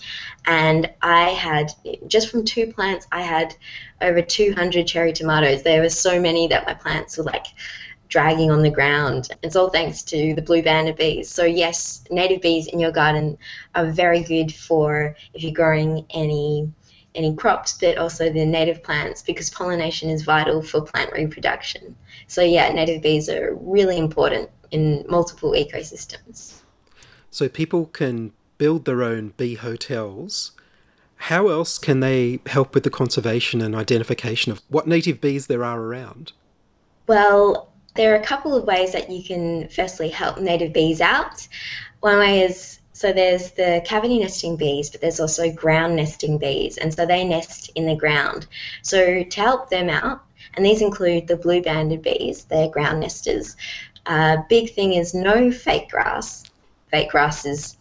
And 0.46 0.92
I 1.02 1.30
had, 1.30 1.72
just 2.08 2.30
from 2.30 2.44
two 2.44 2.74
plants, 2.74 3.08
I 3.12 3.22
had 3.22 3.56
over 4.02 4.22
200 4.22 4.88
cherry 4.88 5.14
tomatoes. 5.14 5.64
There 5.64 5.82
were 5.82 5.90
so 5.90 6.20
many 6.20 6.48
that 6.48 6.66
my 6.66 6.74
plants 6.74 7.18
were 7.18 7.24
like 7.24 7.46
dragging 8.10 8.52
on 8.52 8.64
the 8.64 8.70
ground. 8.70 9.30
It's 9.44 9.56
all 9.56 9.70
thanks 9.70 10.02
to 10.04 10.34
the 10.34 10.42
blue 10.42 10.62
banded 10.62 10.98
bees. 10.98 11.30
So, 11.30 11.46
yes, 11.46 12.04
native 12.10 12.42
bees 12.42 12.68
in 12.68 12.80
your 12.80 12.92
garden 12.92 13.38
are 13.76 13.86
very 13.86 14.22
good 14.22 14.54
for 14.54 15.16
if 15.34 15.44
you're 15.44 15.54
growing 15.54 16.06
any 16.10 16.70
any 17.16 17.36
crops, 17.36 17.78
but 17.80 17.98
also 17.98 18.32
the 18.32 18.46
native 18.46 18.84
plants 18.84 19.24
because 19.24 19.50
pollination 19.50 20.10
is 20.10 20.22
vital 20.22 20.62
for 20.62 20.82
plant 20.82 21.12
reproduction. 21.12 21.96
So, 22.28 22.42
yeah, 22.42 22.72
native 22.72 23.02
bees 23.02 23.30
are 23.30 23.56
really 23.56 23.98
important 23.98 24.50
in 24.72 25.06
multiple 25.10 25.52
ecosystems. 25.52 26.62
So, 27.32 27.50
people 27.50 27.88
can 27.88 28.32
build 28.58 28.86
their 28.86 29.04
own 29.04 29.34
bee 29.38 29.56
hotels. 29.56 30.52
How 31.24 31.50
else 31.50 31.78
can 31.78 32.00
they 32.00 32.40
help 32.46 32.74
with 32.74 32.84
the 32.84 32.90
conservation 32.90 33.60
and 33.60 33.76
identification 33.76 34.52
of 34.52 34.62
what 34.70 34.88
native 34.88 35.20
bees 35.20 35.48
there 35.48 35.64
are 35.64 35.82
around? 35.82 36.32
Well, 37.08 37.69
there 38.00 38.14
are 38.14 38.18
a 38.18 38.24
couple 38.24 38.56
of 38.56 38.64
ways 38.64 38.94
that 38.94 39.10
you 39.10 39.22
can 39.22 39.68
firstly 39.68 40.08
help 40.08 40.40
native 40.40 40.72
bees 40.72 41.02
out. 41.02 41.46
One 42.00 42.18
way 42.18 42.44
is 42.44 42.80
so 42.94 43.12
there's 43.12 43.52
the 43.52 43.82
cavity 43.84 44.20
nesting 44.20 44.56
bees, 44.56 44.90
but 44.90 45.02
there's 45.02 45.20
also 45.20 45.52
ground 45.52 45.98
nesting 45.98 46.38
bees, 46.38 46.78
and 46.78 46.94
so 46.94 47.06
they 47.06 47.26
nest 47.26 47.72
in 47.76 47.86
the 47.86 47.98
ground. 47.98 48.48
So 48.84 49.24
to 49.24 49.42
help 49.42 49.70
them 49.70 49.90
out, 49.90 50.22
and 50.54 50.66
these 50.66 50.82
include 50.82 51.28
the 51.28 51.36
blue 51.36 51.62
banded 51.62 52.02
bees, 52.02 52.46
they're 52.46 52.70
ground 52.70 53.02
nesters. 53.02 53.58
Uh, 54.06 54.38
big 54.48 54.74
thing 54.74 54.94
is 54.94 55.14
no 55.14 55.52
fake 55.52 55.90
grass. 55.90 56.46
Fake 56.92 57.10
grass 57.10 57.46
is 57.46 57.76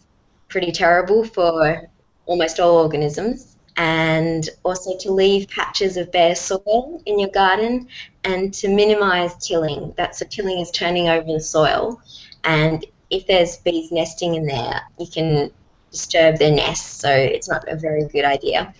pretty 0.49 0.73
terrible 0.73 1.23
for 1.23 1.87
almost 2.25 2.59
all 2.59 2.75
organisms. 2.75 3.55
And 3.81 4.49
also 4.63 4.97
to 4.97 5.11
leave 5.11 5.47
patches 5.47 5.95
of 5.95 6.11
bare 6.11 6.35
soil 6.35 7.01
in 7.05 7.17
your 7.17 7.29
garden 7.29 7.87
and 8.25 8.53
to 8.55 8.67
minimize 8.67 9.33
tilling. 9.35 9.93
That's 9.95 10.19
so 10.19 10.25
tilling 10.25 10.59
is 10.59 10.69
turning 10.69 11.07
over 11.07 11.31
the 11.31 11.39
soil. 11.39 12.01
And 12.43 12.85
if 13.09 13.25
there's 13.25 13.55
bees 13.57 13.89
nesting 13.89 14.35
in 14.35 14.45
there, 14.45 14.81
you 14.99 15.07
can 15.07 15.51
disturb 15.91 16.39
their 16.39 16.51
nests, 16.51 16.99
so 16.99 17.09
it's 17.09 17.47
not 17.47 17.69
a 17.69 17.77
very 17.77 18.05
good 18.09 18.25
idea. 18.25 18.73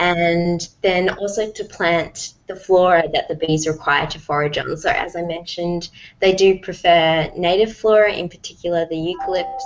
And 0.00 0.68
then 0.82 1.10
also 1.10 1.52
to 1.52 1.64
plant 1.64 2.34
the 2.48 2.56
flora 2.56 3.08
that 3.12 3.28
the 3.28 3.36
bees 3.36 3.68
require 3.68 4.08
to 4.08 4.18
forage 4.18 4.58
on. 4.58 4.76
So, 4.76 4.90
as 4.90 5.14
I 5.14 5.22
mentioned, 5.22 5.90
they 6.18 6.34
do 6.34 6.58
prefer 6.58 7.30
native 7.36 7.76
flora, 7.76 8.12
in 8.12 8.28
particular 8.28 8.84
the 8.86 8.96
eucalypts, 8.96 9.64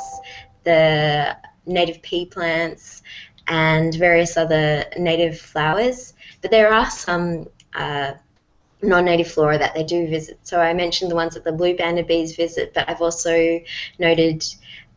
the 0.64 1.36
native 1.64 2.02
pea 2.02 2.26
plants, 2.26 3.02
and 3.48 3.94
various 3.94 4.36
other 4.36 4.84
native 4.98 5.38
flowers. 5.38 6.14
But 6.40 6.50
there 6.50 6.72
are 6.72 6.90
some 6.90 7.48
uh, 7.74 8.12
non-native 8.82 9.30
flora 9.30 9.58
that 9.58 9.74
they 9.74 9.84
do 9.84 10.08
visit. 10.08 10.38
So 10.42 10.60
I 10.60 10.74
mentioned 10.74 11.10
the 11.10 11.14
ones 11.14 11.34
that 11.34 11.44
the 11.44 11.52
blue 11.52 11.76
banded 11.76 12.06
bees 12.06 12.36
visit, 12.36 12.74
but 12.74 12.88
I've 12.88 13.00
also 13.00 13.60
noted 13.98 14.44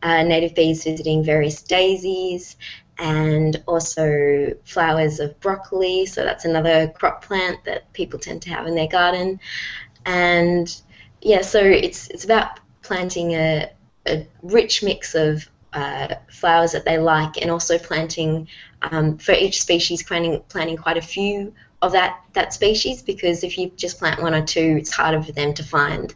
uh, 0.02 0.22
native 0.22 0.54
bees 0.54 0.84
visiting 0.84 1.24
various 1.24 1.62
daisies 1.62 2.56
and 2.98 3.62
also 3.66 4.52
flowers 4.64 5.20
of 5.20 5.38
broccoli. 5.40 6.06
So 6.06 6.24
that's 6.24 6.44
another 6.44 6.88
crop 6.88 7.24
plant 7.24 7.64
that 7.64 7.92
people 7.92 8.18
tend 8.18 8.42
to 8.42 8.50
have 8.50 8.66
in 8.66 8.74
their 8.74 8.88
garden. 8.88 9.38
And 10.04 10.74
yeah, 11.20 11.42
so 11.42 11.60
it's 11.60 12.08
it's 12.08 12.24
about 12.24 12.60
planting 12.82 13.32
a, 13.32 13.70
a 14.06 14.26
rich 14.42 14.82
mix 14.82 15.14
of 15.14 15.48
uh, 15.76 16.14
flowers 16.30 16.72
that 16.72 16.86
they 16.86 16.98
like, 16.98 17.40
and 17.40 17.50
also 17.50 17.78
planting 17.78 18.48
um, 18.82 19.18
for 19.18 19.32
each 19.32 19.60
species, 19.60 20.02
planting 20.02 20.42
planting 20.48 20.76
quite 20.76 20.96
a 20.96 21.02
few 21.02 21.52
of 21.82 21.92
that 21.92 22.22
that 22.32 22.54
species 22.54 23.02
because 23.02 23.44
if 23.44 23.58
you 23.58 23.70
just 23.76 23.98
plant 23.98 24.22
one 24.22 24.34
or 24.34 24.44
two, 24.44 24.76
it's 24.78 24.92
harder 24.92 25.22
for 25.22 25.32
them 25.32 25.52
to 25.54 25.62
find 25.62 26.14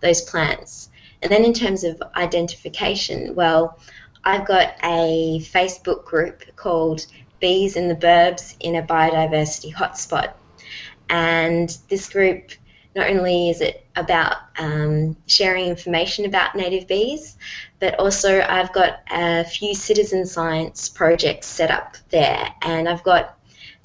those 0.00 0.22
plants. 0.22 0.88
And 1.20 1.30
then 1.30 1.44
in 1.44 1.52
terms 1.52 1.84
of 1.84 2.02
identification, 2.16 3.34
well, 3.34 3.78
I've 4.24 4.46
got 4.46 4.74
a 4.82 5.40
Facebook 5.40 6.04
group 6.04 6.42
called 6.56 7.06
Bees 7.38 7.76
in 7.76 7.88
the 7.88 7.94
Burbs 7.94 8.56
in 8.60 8.76
a 8.76 8.82
Biodiversity 8.82 9.74
Hotspot. 9.74 10.32
And 11.10 11.76
this 11.88 12.08
group, 12.08 12.52
not 12.96 13.10
only 13.10 13.50
is 13.50 13.60
it 13.60 13.86
about 13.94 14.36
um, 14.58 15.16
sharing 15.26 15.66
information 15.66 16.24
about 16.24 16.56
native 16.56 16.88
bees, 16.88 17.36
but 17.82 17.98
also 17.98 18.40
I've 18.42 18.72
got 18.72 19.00
a 19.10 19.42
few 19.42 19.74
citizen 19.74 20.24
science 20.24 20.88
projects 20.88 21.48
set 21.48 21.68
up 21.68 21.96
there. 22.10 22.48
And 22.62 22.88
I've 22.88 23.02
got 23.02 23.36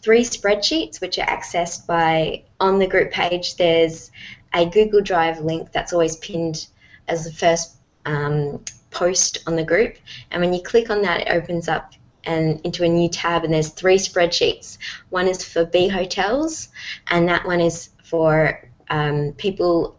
three 0.04 0.22
spreadsheets 0.22 1.02
which 1.02 1.18
are 1.18 1.26
accessed 1.26 1.88
by 1.88 2.44
on 2.60 2.78
the 2.78 2.86
group 2.86 3.12
page. 3.12 3.56
There's 3.56 4.12
a 4.54 4.68
Google 4.70 5.02
Drive 5.02 5.40
link 5.40 5.72
that's 5.72 5.94
always 5.94 6.16
pinned 6.18 6.68
as 7.08 7.24
the 7.24 7.32
first 7.32 7.78
um, 8.06 8.64
post 8.92 9.40
on 9.48 9.56
the 9.56 9.64
group, 9.64 9.96
and 10.30 10.44
when 10.44 10.54
you 10.54 10.62
click 10.62 10.92
on 10.92 11.02
that, 11.02 11.22
it 11.22 11.32
opens 11.32 11.68
up 11.68 11.94
and 12.24 12.62
into 12.64 12.84
a 12.84 12.88
new 12.88 13.10
tab, 13.10 13.46
and 13.46 13.54
there's 13.54 13.70
three 13.70 13.98
spreadsheets. 13.98 14.78
One 15.10 15.28
is 15.28 15.44
for 15.44 15.66
bee 15.66 15.88
hotels, 15.88 16.70
and 17.08 17.28
that 17.30 17.48
one 17.48 17.62
is 17.62 17.90
for 18.04 18.70
um, 18.90 19.34
people 19.38 19.98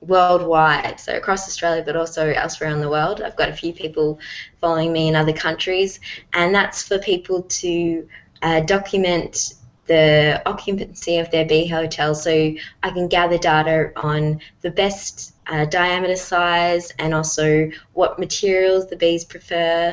worldwide, 0.00 0.98
so 0.98 1.16
across 1.16 1.46
Australia, 1.46 1.82
but 1.84 1.96
also 1.96 2.30
elsewhere 2.30 2.70
in 2.70 2.80
the 2.80 2.88
world. 2.88 3.20
I've 3.20 3.36
got 3.36 3.48
a 3.48 3.54
few 3.54 3.72
people 3.72 4.18
following 4.60 4.92
me 4.92 5.08
in 5.08 5.16
other 5.16 5.32
countries, 5.32 6.00
and 6.32 6.54
that's 6.54 6.82
for 6.82 6.98
people 6.98 7.42
to 7.42 8.08
uh, 8.42 8.60
document 8.60 9.54
the 9.86 10.40
occupancy 10.46 11.18
of 11.18 11.28
their 11.32 11.44
bee 11.44 11.66
hotel 11.66 12.14
so 12.14 12.30
I 12.30 12.90
can 12.90 13.08
gather 13.08 13.36
data 13.36 13.90
on 13.96 14.40
the 14.60 14.70
best 14.70 15.34
uh, 15.48 15.64
diameter 15.64 16.14
size 16.14 16.92
and 17.00 17.12
also 17.12 17.68
what 17.94 18.16
materials 18.16 18.88
the 18.88 18.94
bees 18.94 19.24
prefer 19.24 19.92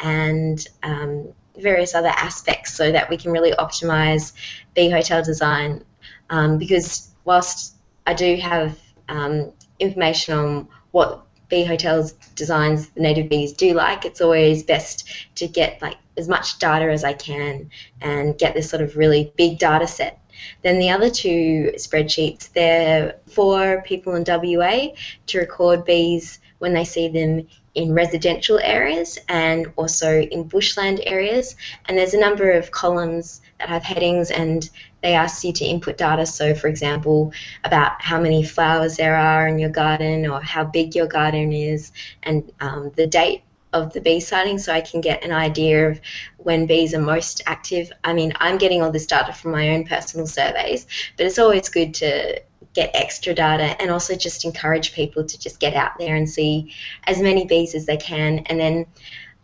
and 0.00 0.66
um, 0.82 1.28
various 1.58 1.94
other 1.94 2.08
aspects 2.08 2.74
so 2.74 2.90
that 2.90 3.08
we 3.08 3.16
can 3.16 3.30
really 3.30 3.52
optimize 3.52 4.32
bee 4.74 4.90
hotel 4.90 5.22
design. 5.22 5.84
Um, 6.28 6.58
because 6.58 7.10
whilst 7.24 7.76
I 8.04 8.14
do 8.14 8.34
have 8.38 8.76
um, 9.08 9.52
information 9.78 10.34
on 10.34 10.68
what 10.90 11.22
bee 11.48 11.64
hotels 11.64 12.12
designs 12.34 12.88
the 12.90 13.00
native 13.00 13.28
bees 13.28 13.52
do 13.52 13.74
like, 13.74 14.04
it's 14.04 14.20
always 14.20 14.62
best 14.62 15.08
to 15.36 15.46
get 15.46 15.80
like 15.80 15.96
as 16.16 16.28
much 16.28 16.58
data 16.58 16.90
as 16.90 17.04
I 17.04 17.12
can 17.12 17.70
and 18.00 18.36
get 18.38 18.54
this 18.54 18.70
sort 18.70 18.82
of 18.82 18.96
really 18.96 19.32
big 19.36 19.58
data 19.58 19.86
set. 19.86 20.20
Then 20.62 20.78
the 20.78 20.90
other 20.90 21.10
two 21.10 21.72
spreadsheets, 21.76 22.52
they're 22.52 23.16
for 23.26 23.82
people 23.82 24.14
in 24.14 24.24
WA 24.26 24.88
to 25.28 25.38
record 25.38 25.84
bees 25.84 26.40
when 26.58 26.72
they 26.72 26.84
see 26.84 27.08
them 27.08 27.46
in 27.74 27.92
residential 27.92 28.58
areas 28.58 29.18
and 29.28 29.72
also 29.76 30.20
in 30.20 30.44
bushland 30.44 31.00
areas. 31.04 31.56
And 31.86 31.96
there's 31.96 32.14
a 32.14 32.20
number 32.20 32.50
of 32.50 32.70
columns 32.70 33.42
that 33.58 33.68
have 33.68 33.82
headings 33.82 34.30
and 34.30 34.68
they 35.06 35.14
ask 35.14 35.44
you 35.44 35.52
to 35.52 35.64
input 35.64 35.96
data. 35.96 36.26
So, 36.26 36.52
for 36.52 36.66
example, 36.66 37.32
about 37.62 38.02
how 38.02 38.20
many 38.20 38.42
flowers 38.42 38.96
there 38.96 39.14
are 39.14 39.46
in 39.46 39.56
your 39.56 39.70
garden 39.70 40.26
or 40.26 40.40
how 40.40 40.64
big 40.64 40.96
your 40.96 41.06
garden 41.06 41.52
is 41.52 41.92
and 42.24 42.50
um, 42.58 42.90
the 42.96 43.06
date 43.06 43.42
of 43.72 43.92
the 43.92 44.00
bee 44.00 44.18
sighting 44.18 44.58
so 44.58 44.72
I 44.72 44.80
can 44.80 45.00
get 45.00 45.22
an 45.22 45.30
idea 45.30 45.90
of 45.90 46.00
when 46.38 46.66
bees 46.66 46.92
are 46.92 47.00
most 47.00 47.40
active. 47.46 47.92
I 48.02 48.14
mean, 48.14 48.32
I'm 48.40 48.58
getting 48.58 48.82
all 48.82 48.90
this 48.90 49.06
data 49.06 49.32
from 49.32 49.52
my 49.52 49.74
own 49.74 49.84
personal 49.86 50.26
surveys, 50.26 50.86
but 51.16 51.26
it's 51.26 51.38
always 51.38 51.68
good 51.68 51.94
to 51.94 52.40
get 52.74 52.90
extra 52.94 53.32
data 53.32 53.80
and 53.80 53.92
also 53.92 54.16
just 54.16 54.44
encourage 54.44 54.92
people 54.92 55.24
to 55.24 55.38
just 55.38 55.60
get 55.60 55.74
out 55.74 55.92
there 55.98 56.16
and 56.16 56.28
see 56.28 56.74
as 57.04 57.22
many 57.22 57.44
bees 57.44 57.76
as 57.76 57.86
they 57.86 57.96
can. 57.96 58.40
And 58.46 58.58
then, 58.58 58.86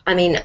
I 0.05 0.13
mean, 0.13 0.41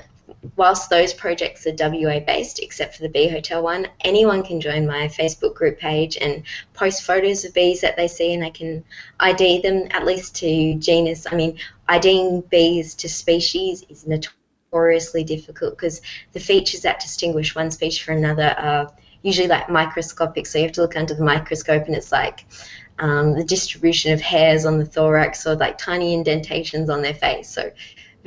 whilst 0.57 0.91
those 0.91 1.13
projects 1.13 1.67
are 1.67 1.75
WA 1.79 2.21
based, 2.21 2.59
except 2.61 2.97
for 2.97 3.03
the 3.03 3.09
Bee 3.09 3.29
Hotel 3.29 3.63
one, 3.63 3.89
anyone 4.01 4.43
can 4.43 4.61
join 4.61 4.87
my 4.87 5.09
Facebook 5.09 5.55
group 5.55 5.79
page 5.79 6.17
and 6.21 6.43
post 6.75 7.03
photos 7.03 7.45
of 7.45 7.55
bees 7.55 7.81
that 7.81 7.97
they 7.97 8.09
see, 8.09 8.35
and 8.35 8.45
I 8.45 8.51
can 8.51 8.85
ID 9.21 9.63
them 9.63 9.89
at 9.91 10.05
least 10.07 10.37
to 10.37 10.75
genus. 10.75 11.27
I 11.31 11.35
mean, 11.35 11.59
IDing 11.89 12.43
bees 12.43 12.95
to 12.97 13.09
species 13.09 13.85
is 13.89 14.07
notoriously 14.07 15.25
difficult 15.25 15.77
because 15.77 16.01
the 16.33 16.41
features 16.41 16.83
that 16.83 17.01
distinguish 17.01 17.55
one 17.55 17.71
species 17.71 18.01
from 18.01 18.19
another 18.19 18.55
are 18.59 18.93
usually 19.23 19.49
like 19.49 19.69
microscopic, 19.69 20.47
so 20.47 20.59
you 20.59 20.65
have 20.65 20.73
to 20.73 20.83
look 20.83 20.97
under 20.97 21.15
the 21.15 21.25
microscope, 21.25 21.87
and 21.87 21.95
it's 21.95 22.13
like 22.13 22.45
um, 22.99 23.35
the 23.35 23.45
distribution 23.45 24.13
of 24.13 24.21
hairs 24.21 24.65
on 24.65 24.79
the 24.79 24.87
thorax 24.87 25.47
or 25.47 25.55
like 25.55 25.79
tiny 25.79 26.15
indentations 26.15 26.91
on 26.91 27.03
their 27.03 27.15
face. 27.15 27.49
So 27.49 27.71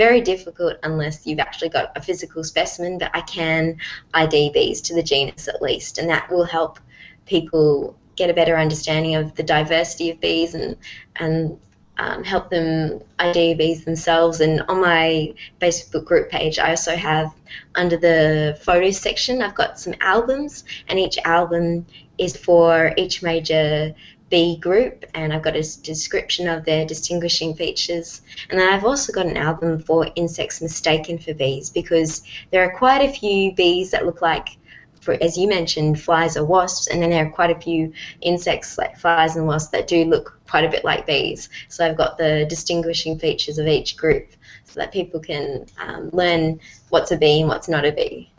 very 0.01 0.19
difficult 0.19 0.77
unless 0.81 1.27
you've 1.27 1.45
actually 1.47 1.69
got 1.69 1.95
a 1.95 2.01
physical 2.01 2.43
specimen, 2.43 2.97
but 2.97 3.11
I 3.13 3.21
can 3.21 3.77
ID 4.15 4.49
bees 4.51 4.81
to 4.81 4.95
the 4.95 5.03
genus 5.03 5.47
at 5.47 5.61
least, 5.61 5.99
and 5.99 6.09
that 6.09 6.27
will 6.31 6.43
help 6.43 6.79
people 7.27 7.95
get 8.15 8.27
a 8.27 8.33
better 8.33 8.57
understanding 8.57 9.13
of 9.13 9.35
the 9.35 9.43
diversity 9.43 10.09
of 10.09 10.19
bees 10.19 10.55
and 10.55 10.75
and 11.17 11.59
um, 11.99 12.23
help 12.23 12.49
them 12.49 12.99
ID 13.19 13.53
bees 13.53 13.85
themselves. 13.85 14.41
And 14.41 14.63
on 14.69 14.81
my 14.81 15.35
Facebook 15.59 16.05
group 16.05 16.31
page, 16.31 16.57
I 16.57 16.71
also 16.71 16.95
have 16.95 17.27
under 17.75 17.95
the 17.95 18.57
photos 18.59 18.97
section, 18.97 19.43
I've 19.43 19.53
got 19.53 19.79
some 19.79 19.93
albums, 20.01 20.63
and 20.87 20.97
each 20.97 21.19
album 21.25 21.85
is 22.17 22.35
for 22.35 22.93
each 22.97 23.21
major 23.21 23.93
bee 24.31 24.55
group, 24.55 25.05
and 25.13 25.31
I've 25.31 25.43
got 25.43 25.55
a 25.55 25.81
description 25.81 26.47
of 26.47 26.65
their 26.65 26.85
distinguishing 26.85 27.53
features. 27.53 28.21
And 28.49 28.59
then 28.59 28.73
I've 28.73 28.85
also 28.85 29.13
got 29.13 29.27
an 29.27 29.37
album 29.37 29.79
for 29.79 30.09
insects 30.15 30.61
mistaken 30.61 31.19
for 31.19 31.35
bees 31.35 31.69
because 31.69 32.23
there 32.49 32.63
are 32.63 32.75
quite 32.75 33.07
a 33.07 33.13
few 33.13 33.53
bees 33.53 33.91
that 33.91 34.05
look 34.05 34.21
like 34.21 34.57
for, 35.01 35.17
as 35.21 35.37
you 35.37 35.47
mentioned, 35.47 35.99
flies 35.99 36.37
or 36.37 36.45
wasps, 36.45 36.87
and 36.87 37.01
then 37.01 37.09
there 37.09 37.25
are 37.25 37.29
quite 37.29 37.55
a 37.55 37.59
few 37.59 37.91
insects 38.21 38.77
like 38.77 38.97
flies 38.97 39.35
and 39.35 39.45
wasps 39.45 39.71
that 39.71 39.87
do 39.87 40.05
look 40.05 40.39
quite 40.49 40.63
a 40.63 40.69
bit 40.69 40.85
like 40.85 41.05
bees. 41.05 41.49
So 41.69 41.85
I've 41.85 41.97
got 41.97 42.17
the 42.17 42.45
distinguishing 42.47 43.19
features 43.19 43.57
of 43.57 43.67
each 43.67 43.97
group 43.97 44.29
so 44.63 44.79
that 44.79 44.93
people 44.93 45.19
can 45.19 45.65
um, 45.79 46.09
learn 46.13 46.59
what's 46.89 47.11
a 47.11 47.17
bee 47.17 47.41
and 47.41 47.49
what's 47.49 47.67
not 47.67 47.83
a 47.83 47.91
bee. 47.91 48.31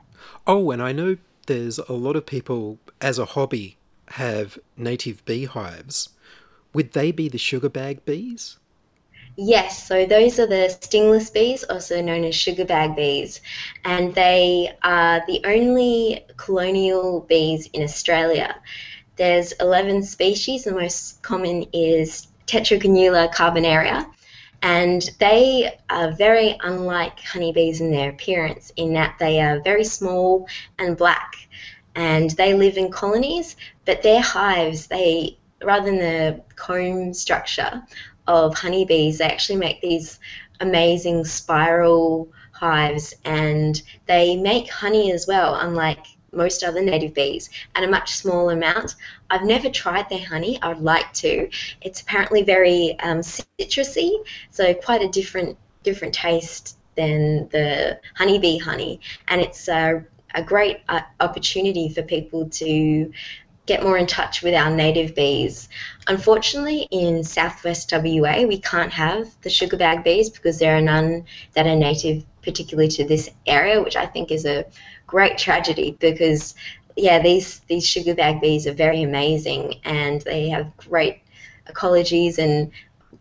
Oh, 0.47 0.71
and 0.71 0.81
I 0.81 0.93
know 0.93 1.19
there's 1.47 1.79
a 1.79 1.93
lot 1.93 2.17
of 2.17 2.25
people 2.25 2.79
as 3.01 3.19
a 3.19 3.25
hobby 3.25 3.77
have 4.13 4.59
native 4.77 5.25
beehives. 5.25 6.11
Would 6.75 6.93
they 6.93 7.13
be 7.13 7.29
the 7.29 7.39
sugar 7.39 7.69
bag 7.69 8.05
bees? 8.05 8.59
Yes, 9.37 9.87
so 9.87 10.05
those 10.05 10.39
are 10.39 10.47
the 10.47 10.69
stingless 10.69 11.31
bees, 11.31 11.65
also 11.65 12.03
known 12.03 12.25
as 12.25 12.35
sugar 12.35 12.67
bag 12.67 12.95
bees, 12.95 13.41
and 13.85 14.15
they 14.15 14.77
are 14.83 15.23
the 15.27 15.41
only 15.47 16.27
colonial 16.37 17.21
bees 17.21 17.71
in 17.73 17.83
Australia. 17.83 18.55
There's 19.17 19.53
11 19.53 20.03
species, 20.03 20.65
the 20.65 20.73
most 20.73 21.23
common 21.23 21.65
is 21.73 22.27
Tetragonula 22.47 23.33
carbonaria, 23.33 24.07
and 24.61 25.11
they 25.19 25.79
are 25.89 26.13
very 26.13 26.59
unlike 26.63 27.19
honeybees 27.19 27.81
in 27.81 27.91
their 27.91 28.11
appearance 28.11 28.73
in 28.77 28.93
that 28.93 29.17
they 29.19 29.41
are 29.41 29.61
very 29.61 29.85
small 29.85 30.47
and 30.79 30.97
black, 30.97 31.42
and 31.95 32.31
they 32.31 32.55
live 32.55 32.77
in 32.77 32.91
colonies, 32.91 33.57
but 33.85 34.03
their 34.03 34.21
hives, 34.21 34.87
they 34.87 35.39
rather 35.63 35.87
than 35.87 35.99
the 35.99 36.43
comb 36.57 37.15
structure 37.15 37.83
of 38.27 38.55
honeybees, 38.55 39.19
they 39.19 39.25
actually 39.25 39.59
make 39.59 39.81
these 39.81 40.19
amazing 40.61 41.25
spiral 41.25 42.29
hives 42.53 43.15
and 43.25 43.83
they 44.07 44.37
make 44.37 44.71
honey 44.71 45.13
as 45.13 45.27
well, 45.27 45.57
unlike 45.57 46.07
most 46.33 46.63
other 46.63 46.81
native 46.81 47.13
bees, 47.13 47.51
at 47.75 47.85
a 47.85 47.89
much 47.89 48.15
smaller 48.17 48.55
amount. 48.55 48.95
I've 49.31 49.43
never 49.45 49.69
tried 49.69 50.09
their 50.09 50.25
honey, 50.25 50.59
I'd 50.63 50.79
like 50.81 51.13
to. 51.15 51.49
It's 51.83 52.01
apparently 52.01 52.43
very 52.43 52.99
um, 53.01 53.19
citrusy, 53.19 54.25
so 54.51 54.73
quite 54.75 55.03
a 55.03 55.09
different 55.09 55.59
different 55.83 56.15
taste 56.15 56.79
than 56.95 57.49
the 57.49 57.99
honeybee 58.15 58.59
honey, 58.59 59.01
and 59.29 59.41
it's 59.41 59.69
a, 59.69 60.05
a 60.35 60.43
great 60.43 60.79
uh, 60.89 61.01
opportunity 61.21 61.89
for 61.89 62.03
people 62.03 62.49
to 62.51 63.13
get 63.67 63.83
more 63.83 63.97
in 63.97 64.07
touch 64.07 64.43
with 64.43 64.55
our 64.55 64.71
native 64.71 65.15
bees. 65.15 65.69
Unfortunately, 66.09 66.89
in 66.91 67.23
southwest 67.23 67.93
WA, 67.93 68.43
we 68.43 68.59
can't 68.59 68.93
have 68.93 69.29
the 69.43 69.51
sugar 69.51 69.77
bag 69.77 70.03
bees 70.03 70.31
because 70.31 70.59
there 70.59 70.77
are 70.77 70.81
none 70.81 71.25
that 71.55 71.67
are 71.67 71.77
native, 71.77 72.25
particularly 72.43 72.89
to 72.89 73.05
this 73.05 73.31
area, 73.47 73.81
which 73.81 73.97
I 73.97 74.07
think 74.07 74.33
is 74.33 74.45
a 74.45 74.65
great 75.07 75.39
tragedy 75.39 75.97
because, 76.01 76.55
yeah, 76.97 77.23
these, 77.23 77.61
these 77.69 77.87
sugar 77.87 78.15
bag 78.15 78.41
bees 78.41 78.67
are 78.67 78.75
very 78.75 79.03
amazing 79.03 79.81
and 79.85 80.21
they 80.23 80.49
have 80.49 80.77
great 80.77 81.21
ecologies 81.69 82.39
and 82.39 82.73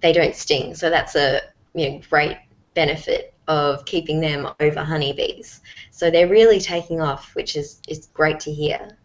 they 0.01 0.11
don't 0.11 0.35
sting. 0.35 0.73
So 0.73 0.89
that's 0.89 1.15
a 1.15 1.41
you 1.75 1.89
know, 1.89 2.01
great 2.09 2.37
benefit 2.73 3.33
of 3.47 3.85
keeping 3.85 4.21
them 4.21 4.47
over 4.59 4.83
honeybees. 4.83 5.61
So 6.01 6.09
they're 6.09 6.27
really 6.27 6.59
taking 6.59 6.99
off, 6.99 7.35
which 7.35 7.55
is, 7.55 7.79
is 7.87 8.07
great 8.07 8.39
to 8.39 8.51
hear 8.51 8.97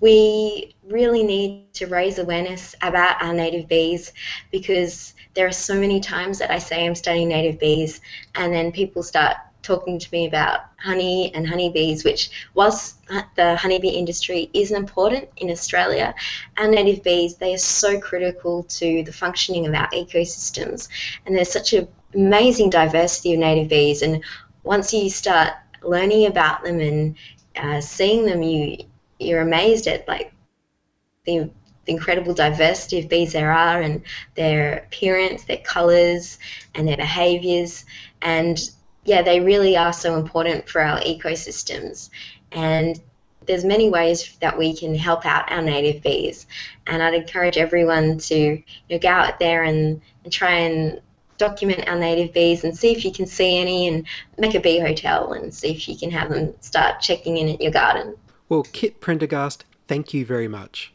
we 0.00 0.74
really 0.86 1.22
need 1.22 1.72
to 1.72 1.86
raise 1.86 2.18
awareness 2.18 2.74
about 2.82 3.22
our 3.22 3.32
native 3.32 3.66
bees 3.68 4.12
because 4.52 5.14
there 5.32 5.46
are 5.46 5.52
so 5.52 5.74
many 5.74 5.98
times 5.98 6.38
that 6.38 6.50
I 6.50 6.58
say 6.58 6.84
I'm 6.84 6.94
studying 6.94 7.28
native 7.28 7.58
bees 7.58 8.02
and 8.34 8.52
then 8.52 8.70
people 8.70 9.02
start 9.02 9.38
talking 9.62 9.98
to 9.98 10.08
me 10.12 10.26
about 10.26 10.60
honey 10.78 11.32
and 11.34 11.48
honeybees, 11.48 12.04
which 12.04 12.48
whilst 12.52 12.98
the 13.36 13.56
honeybee 13.56 13.88
industry 13.88 14.50
is 14.52 14.72
important 14.72 15.28
in 15.38 15.50
Australia, 15.50 16.14
our 16.58 16.68
native 16.68 17.02
bees, 17.02 17.36
they 17.36 17.54
are 17.54 17.58
so 17.58 17.98
critical 17.98 18.64
to 18.64 19.02
the 19.04 19.12
functioning 19.12 19.66
of 19.66 19.74
our 19.74 19.88
ecosystems. 19.88 20.88
And 21.24 21.34
there's 21.34 21.50
such 21.50 21.72
an 21.72 21.88
amazing 22.14 22.70
diversity 22.70 23.32
of 23.34 23.40
native 23.40 23.68
bees. 23.68 24.02
And 24.02 24.22
once 24.64 24.92
you 24.92 25.08
start 25.10 25.54
learning 25.82 26.26
about 26.26 26.64
them 26.64 26.80
and 26.80 27.16
uh, 27.56 27.80
seeing 27.80 28.24
them, 28.24 28.42
you 28.42 28.78
you're 29.18 29.40
amazed 29.40 29.86
at 29.86 30.06
like 30.06 30.32
the, 31.24 31.50
the 31.84 31.92
incredible 31.92 32.34
diversity 32.34 33.00
of 33.00 33.08
bees 33.08 33.32
there 33.32 33.52
are 33.52 33.82
and 33.82 34.02
their 34.34 34.78
appearance, 34.78 35.44
their 35.44 35.58
colours, 35.58 36.38
and 36.74 36.86
their 36.86 36.96
behaviours. 36.96 37.84
And 38.22 38.58
yeah, 39.04 39.22
they 39.22 39.40
really 39.40 39.76
are 39.76 39.92
so 39.92 40.16
important 40.16 40.68
for 40.68 40.80
our 40.80 41.00
ecosystems. 41.00 42.10
And 42.52 43.00
there's 43.46 43.64
many 43.64 43.88
ways 43.88 44.36
that 44.40 44.56
we 44.56 44.76
can 44.76 44.94
help 44.94 45.24
out 45.24 45.50
our 45.50 45.62
native 45.62 46.02
bees. 46.02 46.46
And 46.86 47.02
I'd 47.02 47.14
encourage 47.14 47.56
everyone 47.56 48.18
to 48.18 48.36
you 48.36 48.64
know, 48.90 48.98
go 48.98 49.08
out 49.08 49.38
there 49.38 49.64
and, 49.64 50.00
and 50.24 50.32
try 50.32 50.52
and 50.52 51.00
document 51.38 51.88
our 51.88 51.98
native 51.98 52.32
bees 52.34 52.64
and 52.64 52.76
see 52.76 52.92
if 52.92 53.04
you 53.04 53.12
can 53.12 53.26
see 53.26 53.58
any 53.58 53.88
and 53.88 54.06
make 54.36 54.54
a 54.54 54.60
bee 54.60 54.78
hotel 54.78 55.32
and 55.32 55.54
see 55.54 55.70
if 55.70 55.88
you 55.88 55.96
can 55.96 56.10
have 56.10 56.30
them 56.30 56.52
start 56.60 57.00
checking 57.00 57.38
in 57.38 57.48
at 57.48 57.60
your 57.60 57.72
garden. 57.72 58.14
Well, 58.48 58.64
Kit 58.72 59.00
Prendergast, 59.00 59.64
thank 59.86 60.12
you 60.12 60.26
very 60.26 60.48
much. 60.48 60.92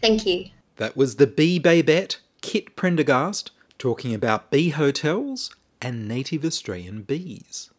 Thank 0.00 0.26
you. 0.26 0.50
That 0.76 0.96
was 0.96 1.16
the 1.16 1.26
bee 1.26 1.58
babette, 1.58 2.18
Kit 2.42 2.76
Prendergast, 2.76 3.50
talking 3.78 4.14
about 4.14 4.50
bee 4.50 4.70
hotels 4.70 5.54
and 5.80 6.06
native 6.06 6.44
Australian 6.44 7.02
bees. 7.02 7.70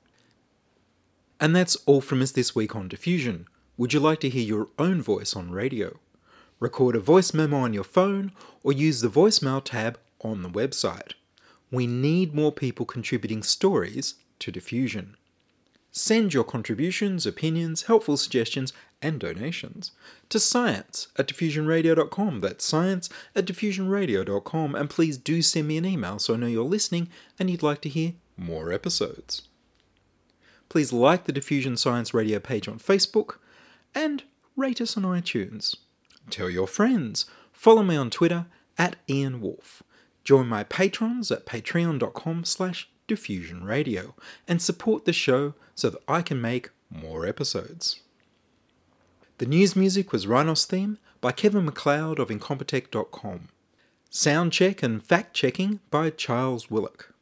And 1.39 1.55
that's 1.55 1.75
all 1.85 2.01
from 2.01 2.21
us 2.21 2.31
this 2.31 2.55
week 2.55 2.75
on 2.75 2.87
Diffusion. 2.87 3.47
Would 3.77 3.93
you 3.93 3.99
like 3.99 4.19
to 4.21 4.29
hear 4.29 4.43
your 4.43 4.69
own 4.79 5.01
voice 5.01 5.35
on 5.35 5.51
radio? 5.51 5.99
Record 6.59 6.95
a 6.95 6.99
voice 6.99 7.33
memo 7.33 7.57
on 7.57 7.73
your 7.73 7.83
phone 7.83 8.31
or 8.63 8.73
use 8.73 9.01
the 9.01 9.09
voicemail 9.09 9.63
tab 9.63 9.99
on 10.21 10.41
the 10.41 10.49
website. 10.49 11.13
We 11.71 11.87
need 11.87 12.33
more 12.33 12.51
people 12.51 12.85
contributing 12.85 13.43
stories 13.43 14.15
to 14.39 14.51
Diffusion. 14.51 15.17
Send 15.91 16.33
your 16.33 16.43
contributions, 16.43 17.25
opinions, 17.25 17.83
helpful 17.83 18.17
suggestions, 18.17 18.71
and 19.01 19.19
donations 19.19 19.91
to 20.29 20.39
science 20.39 21.07
at 21.17 21.27
diffusionradio.com. 21.27 22.39
That's 22.39 22.65
science 22.65 23.09
at 23.35 23.45
diffusionradio.com. 23.45 24.75
And 24.75 24.89
please 24.89 25.17
do 25.17 25.41
send 25.41 25.67
me 25.67 25.77
an 25.77 25.85
email 25.85 26.19
so 26.19 26.33
I 26.33 26.37
know 26.37 26.47
you're 26.47 26.63
listening 26.63 27.09
and 27.39 27.49
you'd 27.49 27.63
like 27.63 27.81
to 27.81 27.89
hear 27.89 28.13
more 28.37 28.71
episodes. 28.71 29.43
Please 30.69 30.91
like 30.93 31.25
the 31.25 31.31
Diffusion 31.31 31.77
Science 31.77 32.13
Radio 32.13 32.39
page 32.39 32.67
on 32.67 32.79
Facebook 32.79 33.37
and 33.95 34.23
rate 34.55 34.81
us 34.81 34.97
on 34.97 35.03
iTunes. 35.03 35.77
Tell 36.29 36.49
your 36.49 36.67
friends. 36.67 37.25
Follow 37.51 37.83
me 37.83 37.95
on 37.95 38.09
Twitter 38.09 38.45
at 38.77 38.97
Ian 39.09 39.41
Wolfe. 39.41 39.81
Join 40.27 40.47
my 40.47 40.65
patrons 40.65 41.31
at 41.31 41.45
patreon.com 41.45 42.43
slash 42.43 42.89
diffusionradio 43.07 44.13
and 44.45 44.61
support 44.61 45.05
the 45.05 45.13
show 45.13 45.53
so 45.73 45.89
that 45.89 46.01
I 46.05 46.21
can 46.21 46.41
make 46.41 46.71
more 46.89 47.25
episodes. 47.25 48.01
The 49.37 49.45
news 49.45 49.73
music 49.73 50.11
was 50.11 50.27
Rhinos 50.27 50.65
theme 50.65 50.97
by 51.21 51.31
Kevin 51.31 51.63
MacLeod 51.63 52.19
of 52.19 52.27
Incompetech.com. 52.27 53.47
Sound 54.09 54.51
check 54.51 54.83
and 54.83 55.01
fact 55.01 55.33
checking 55.33 55.79
by 55.91 56.09
Charles 56.09 56.69
Willock. 56.69 57.13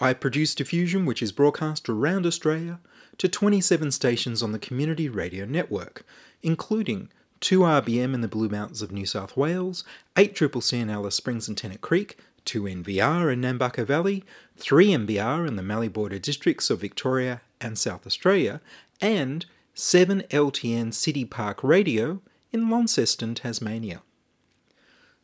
I 0.00 0.12
produce 0.12 0.56
Diffusion, 0.56 1.06
which 1.06 1.22
is 1.22 1.30
broadcast 1.30 1.88
around 1.88 2.26
Australia 2.26 2.80
to 3.18 3.28
27 3.28 3.92
stations 3.92 4.42
on 4.42 4.50
the 4.50 4.58
Community 4.58 5.08
Radio 5.08 5.44
Network, 5.44 6.04
including 6.42 7.08
2 7.40 7.60
RBM 7.60 8.12
in 8.12 8.20
the 8.20 8.28
Blue 8.28 8.48
Mountains 8.48 8.82
of 8.82 8.92
New 8.92 9.06
South 9.06 9.36
Wales, 9.36 9.82
8 10.16 10.34
Triple 10.34 10.60
C 10.60 10.78
in 10.78 10.90
Alice 10.90 11.14
Springs 11.14 11.48
and 11.48 11.56
Tennant 11.56 11.80
Creek, 11.80 12.18
2 12.44 12.62
NVR 12.62 13.32
in 13.32 13.40
Nambucca 13.40 13.86
Valley, 13.86 14.24
3 14.56 14.88
MBR 14.88 15.48
in 15.48 15.56
the 15.56 15.62
Mallee 15.62 15.88
Border 15.88 16.18
districts 16.18 16.68
of 16.68 16.80
Victoria 16.80 17.40
and 17.60 17.78
South 17.78 18.06
Australia, 18.06 18.60
and 19.00 19.46
7 19.74 20.22
LTN 20.30 20.92
City 20.92 21.24
Park 21.24 21.64
Radio 21.64 22.20
in 22.52 22.68
Launceston, 22.68 23.34
Tasmania. 23.34 24.02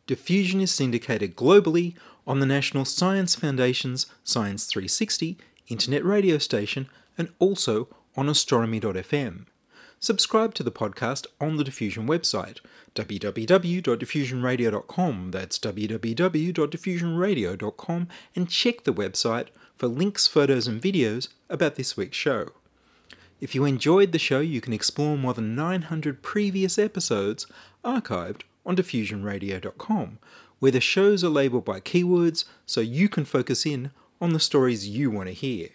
Diffusion 0.07 0.61
is 0.61 0.71
syndicated 0.71 1.37
globally 1.37 1.95
on 2.27 2.41
the 2.41 2.47
National 2.47 2.85
Science 2.85 3.35
Foundation's 3.35 4.07
Science 4.25 4.67
360 4.67 5.37
internet 5.69 6.05
radio 6.05 6.39
station 6.39 6.89
and 7.19 7.29
also 7.39 7.89
on 8.17 8.29
astronomy.fm. 8.29 9.47
Subscribe 9.99 10.53
to 10.55 10.63
the 10.63 10.71
podcast 10.71 11.27
on 11.41 11.57
the 11.57 11.65
Diffusion 11.65 12.07
website, 12.07 12.61
www.diffusionradio.com. 12.95 15.31
That's 15.31 15.59
www.diffusionradio.com, 15.59 18.09
and 18.35 18.51
check 18.51 18.85
the 18.85 18.93
website 18.93 19.47
for 19.77 19.87
links, 19.87 20.27
photos, 20.27 20.67
and 20.67 20.83
videos 20.83 21.29
about 21.49 21.77
this 21.77 21.97
week's 21.97 22.17
show. 22.17 22.49
If 23.41 23.55
you 23.55 23.65
enjoyed 23.65 24.13
the 24.13 24.19
show, 24.19 24.41
you 24.41 24.61
can 24.61 24.75
explore 24.75 25.17
more 25.17 25.33
than 25.35 25.55
900 25.55 26.23
previous 26.23 26.79
episodes 26.79 27.47
archived 27.85 28.43
on 28.67 28.77
diffusionradio.com, 28.77 30.19
where 30.59 30.73
the 30.73 30.81
shows 30.81 31.25
are 31.25 31.31
labeled 31.31 31.65
by 31.65 31.81
keywords 31.81 32.45
so 32.67 32.81
you 32.81 33.09
can 33.09 33.25
focus 33.25 33.65
in 33.65 33.93
on 34.21 34.35
the 34.35 34.41
stories 34.41 34.89
you 34.89 35.11
want 35.11 35.29
to 35.29 35.35
hear. 35.35 35.71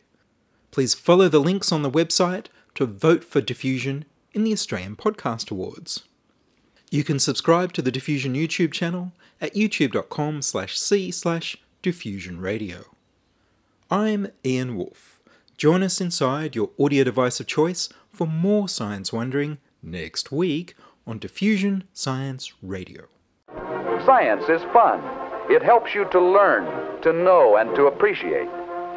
Please 0.71 0.93
follow 0.93 1.27
the 1.27 1.39
links 1.39 1.71
on 1.71 1.81
the 1.81 1.91
website 1.91 2.45
to 2.75 2.85
vote 2.85 3.23
for 3.23 3.41
Diffusion 3.41 4.05
in 4.33 4.43
the 4.43 4.53
Australian 4.53 4.95
Podcast 4.95 5.51
Awards. 5.51 6.03
You 6.89 7.03
can 7.03 7.19
subscribe 7.19 7.73
to 7.73 7.81
the 7.81 7.91
Diffusion 7.91 8.33
YouTube 8.33 8.71
channel 8.71 9.11
at 9.39 9.53
youtube.com 9.53 10.41
slash 10.41 10.77
c 10.77 11.11
slash 11.11 11.57
diffusionradio. 11.83 12.85
I'm 13.89 14.27
Ian 14.45 14.75
Wolfe. 14.75 15.19
Join 15.57 15.83
us 15.83 15.99
inside 16.01 16.55
your 16.55 16.69
audio 16.79 17.03
device 17.03 17.39
of 17.39 17.47
choice 17.47 17.89
for 18.11 18.27
more 18.27 18.67
science 18.67 19.11
wondering 19.11 19.57
next 19.81 20.31
week 20.31 20.75
on 21.07 21.19
Diffusion 21.19 21.85
Science 21.93 22.53
Radio. 22.61 23.05
Science 24.05 24.43
is 24.49 24.61
fun. 24.73 25.01
It 25.49 25.63
helps 25.63 25.93
you 25.93 26.05
to 26.11 26.19
learn, 26.19 27.01
to 27.01 27.13
know, 27.13 27.57
and 27.57 27.75
to 27.75 27.87
appreciate. 27.87 28.47